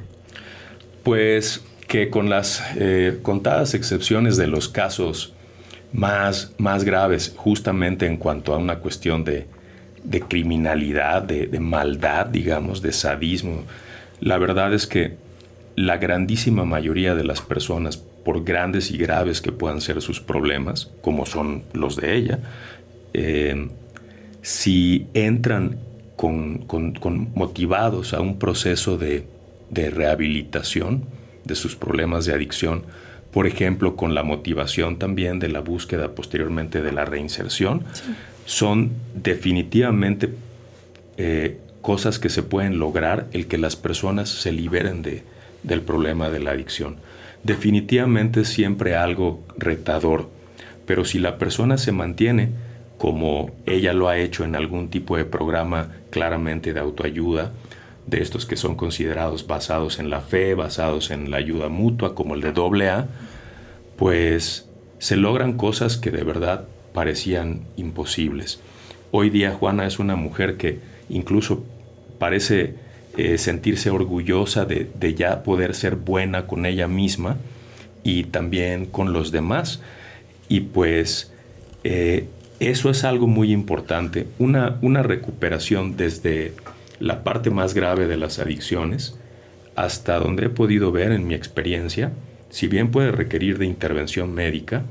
Pues 1.02 1.60
que 1.88 2.08
con 2.08 2.30
las 2.30 2.62
eh, 2.78 3.18
contadas 3.20 3.74
excepciones 3.74 4.38
de 4.38 4.46
los 4.46 4.70
casos 4.70 5.31
más, 5.92 6.52
más 6.58 6.84
graves, 6.84 7.34
justamente 7.36 8.06
en 8.06 8.16
cuanto 8.16 8.54
a 8.54 8.58
una 8.58 8.78
cuestión 8.78 9.24
de, 9.24 9.46
de 10.04 10.20
criminalidad, 10.20 11.22
de, 11.22 11.60
maldad, 11.60 12.26
digamos, 12.26 12.82
de 12.82 12.92
sadismo. 12.92 13.62
La 14.20 14.38
verdad 14.38 14.72
es 14.72 14.86
que 14.86 15.16
la 15.76 15.96
grandísima 15.96 16.64
mayoría 16.64 17.14
de 17.14 17.24
las 17.24 17.40
personas, 17.40 17.96
por 17.96 18.44
grandes 18.44 18.90
y 18.90 18.98
graves 18.98 19.40
que 19.40 19.52
puedan 19.52 19.80
ser 19.80 20.00
sus 20.00 20.20
problemas, 20.20 20.90
como 21.00 21.26
son 21.26 21.64
los 21.72 21.96
de 21.96 22.14
ella, 22.16 22.38
eh, 23.14 23.68
si 24.42 25.06
entran 25.14 25.78
con, 26.16 27.30
motivados 27.34 28.14
a 28.14 28.20
un 28.20 28.38
proceso 28.38 28.96
de, 28.96 29.26
rehabilitación 29.70 31.04
de 31.44 31.54
sus 31.54 31.74
problemas 31.74 32.26
de 32.26 32.34
adicción, 32.34 32.82
por 33.32 33.46
ejemplo, 33.46 33.96
con 33.96 34.14
la 34.14 34.22
motivación 34.22 34.98
también 34.98 35.38
de 35.38 35.48
la 35.48 35.60
búsqueda 35.60 36.14
posteriormente 36.14 36.82
de 36.82 36.92
la 36.92 37.04
reinserción, 37.04 37.84
son 38.44 38.92
definitivamente 39.14 40.30
eh, 41.16 41.58
cosas 41.80 42.18
que 42.18 42.28
se 42.28 42.42
pueden 42.42 42.78
lograr 42.78 43.26
el 43.32 43.46
que 43.46 43.58
las 43.58 43.74
personas 43.74 44.28
se 44.28 44.52
liberen 44.52 45.02
de, 45.02 45.22
del 45.62 45.80
problema 45.80 46.28
de 46.28 46.40
la 46.40 46.50
adicción. 46.50 46.96
Definitivamente 47.42 48.44
siempre 48.44 48.96
algo 48.96 49.42
retador, 49.56 50.28
pero 50.86 51.04
si 51.04 51.18
la 51.18 51.38
persona 51.38 51.78
se 51.78 51.92
mantiene 51.92 52.50
como 52.98 53.50
ella 53.66 53.94
lo 53.94 54.08
ha 54.08 54.18
hecho 54.18 54.44
en 54.44 54.54
algún 54.54 54.88
tipo 54.88 55.16
de 55.16 55.24
programa 55.24 55.88
claramente 56.10 56.72
de 56.72 56.80
autoayuda, 56.80 57.50
de 58.06 58.22
estos 58.22 58.46
que 58.46 58.56
son 58.56 58.74
considerados 58.74 59.46
basados 59.46 59.98
en 59.98 60.10
la 60.10 60.20
fe, 60.20 60.54
basados 60.54 61.10
en 61.10 61.30
la 61.30 61.36
ayuda 61.36 61.68
mutua, 61.68 62.14
como 62.14 62.34
el 62.34 62.40
de 62.40 62.48
AA, 62.48 63.06
pues 63.96 64.68
se 64.98 65.16
logran 65.16 65.54
cosas 65.54 65.96
que 65.96 66.10
de 66.10 66.24
verdad 66.24 66.66
parecían 66.92 67.62
imposibles. 67.76 68.60
Hoy 69.10 69.30
día 69.30 69.52
Juana 69.52 69.86
es 69.86 69.98
una 69.98 70.16
mujer 70.16 70.56
que 70.56 70.80
incluso 71.08 71.64
parece 72.18 72.74
eh, 73.16 73.36
sentirse 73.36 73.90
orgullosa 73.90 74.64
de, 74.64 75.14
ya 75.14 75.42
poder 75.42 75.74
ser 75.74 75.96
buena 75.96 76.46
con 76.46 76.66
ella 76.66 76.88
misma 76.88 77.36
y 78.02 78.24
también 78.24 78.86
con 78.86 79.12
los 79.12 79.32
demás. 79.32 79.80
Y 80.48 80.60
pues 80.60 81.32
eh, 81.84 82.26
eso 82.58 82.90
es 82.90 83.04
algo 83.04 83.26
muy 83.26 83.52
importante, 83.52 84.26
una, 84.38 84.78
una 84.82 85.02
recuperación 85.02 85.96
desde 85.96 86.54
la 87.00 87.24
parte 87.24 87.50
más 87.50 87.74
grave 87.74 88.06
de 88.06 88.16
las 88.16 88.38
adicciones 88.38 89.18
hasta 89.74 90.18
donde 90.18 90.46
he 90.46 90.50
podido 90.50 90.92
ver 90.92 91.12
en 91.12 91.26
mi 91.26 91.34
experiencia, 91.34 92.12
si 92.50 92.66
bien 92.66 92.90
puede 92.90 93.10
requerir 93.10 93.58
de 93.58 93.66
intervención 93.66 94.34
médica, 94.34 94.82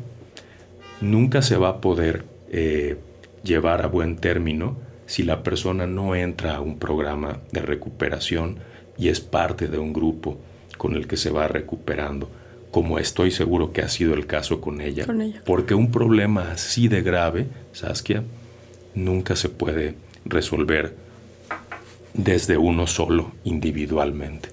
nunca 1.02 1.42
se 1.42 1.58
va 1.58 1.70
a 1.70 1.82
poder 1.82 2.26
eh, 2.52 2.98
llevar 3.44 3.84
a 3.84 3.88
buen 3.88 4.18
término 4.18 4.78
si 5.06 5.24
la 5.24 5.44
persona 5.44 5.88
no 5.88 6.16
entra 6.16 6.56
a 6.56 6.62
un 6.62 6.80
programa 6.80 7.40
de 7.52 7.62
recuperación 7.62 8.58
y 8.98 9.10
es 9.10 9.20
parte 9.20 9.68
de 9.68 9.78
un 9.78 9.94
grupo 9.94 10.38
con 10.78 10.96
el 10.96 11.08
que 11.08 11.18
se 11.18 11.30
va 11.30 11.48
recuperando, 11.48 12.30
como 12.72 12.98
estoy 12.98 13.30
seguro 13.30 13.74
que 13.74 13.82
ha 13.82 13.90
sido 13.90 14.14
el 14.14 14.26
caso 14.26 14.62
con 14.62 14.82
ella. 14.82 15.06
Porque 15.46 15.76
un 15.76 15.92
problema 15.92 16.52
así 16.52 16.88
de 16.88 17.02
grave, 17.02 17.48
Saskia, 17.74 18.24
nunca 18.96 19.36
se 19.36 19.50
puede 19.50 19.96
resolver 20.26 20.96
desde 22.14 22.58
uno 22.58 22.88
solo, 22.88 23.32
individualmente. 23.44 24.50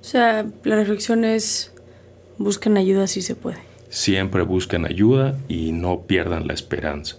O 0.00 0.04
sea, 0.04 0.46
la 0.64 0.76
reflexión 0.76 1.24
es, 1.24 1.72
busquen 2.38 2.76
ayuda 2.76 3.06
si 3.06 3.22
se 3.22 3.34
puede. 3.34 3.58
Siempre 3.90 4.42
busquen 4.42 4.84
ayuda 4.84 5.38
y 5.48 5.72
no 5.72 6.02
pierdan 6.02 6.46
la 6.46 6.54
esperanza. 6.54 7.16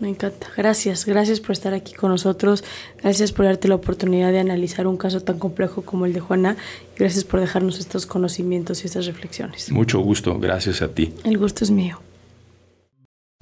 Me 0.00 0.08
encanta. 0.08 0.48
Gracias, 0.56 1.04
gracias 1.04 1.40
por 1.40 1.52
estar 1.52 1.74
aquí 1.74 1.92
con 1.92 2.10
nosotros. 2.10 2.64
Gracias 3.02 3.32
por 3.32 3.44
darte 3.44 3.68
la 3.68 3.74
oportunidad 3.74 4.32
de 4.32 4.38
analizar 4.38 4.86
un 4.86 4.96
caso 4.96 5.20
tan 5.20 5.38
complejo 5.38 5.82
como 5.82 6.06
el 6.06 6.14
de 6.14 6.20
Juana. 6.20 6.56
Gracias 6.96 7.24
por 7.24 7.38
dejarnos 7.38 7.78
estos 7.78 8.06
conocimientos 8.06 8.82
y 8.82 8.86
estas 8.86 9.04
reflexiones. 9.04 9.70
Mucho 9.70 10.00
gusto, 10.00 10.38
gracias 10.38 10.80
a 10.80 10.88
ti. 10.88 11.12
El 11.22 11.36
gusto 11.36 11.64
es 11.64 11.70
mío. 11.70 12.00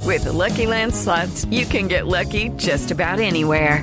With 0.04 0.24
the 0.24 0.32
Lucky 0.32 0.66
Land 0.66 0.92
slots, 0.94 1.46
you 1.50 1.64
can 1.66 1.88
get 1.88 2.06
lucky 2.06 2.50
just 2.58 2.90
about 2.90 3.20
anywhere. 3.20 3.82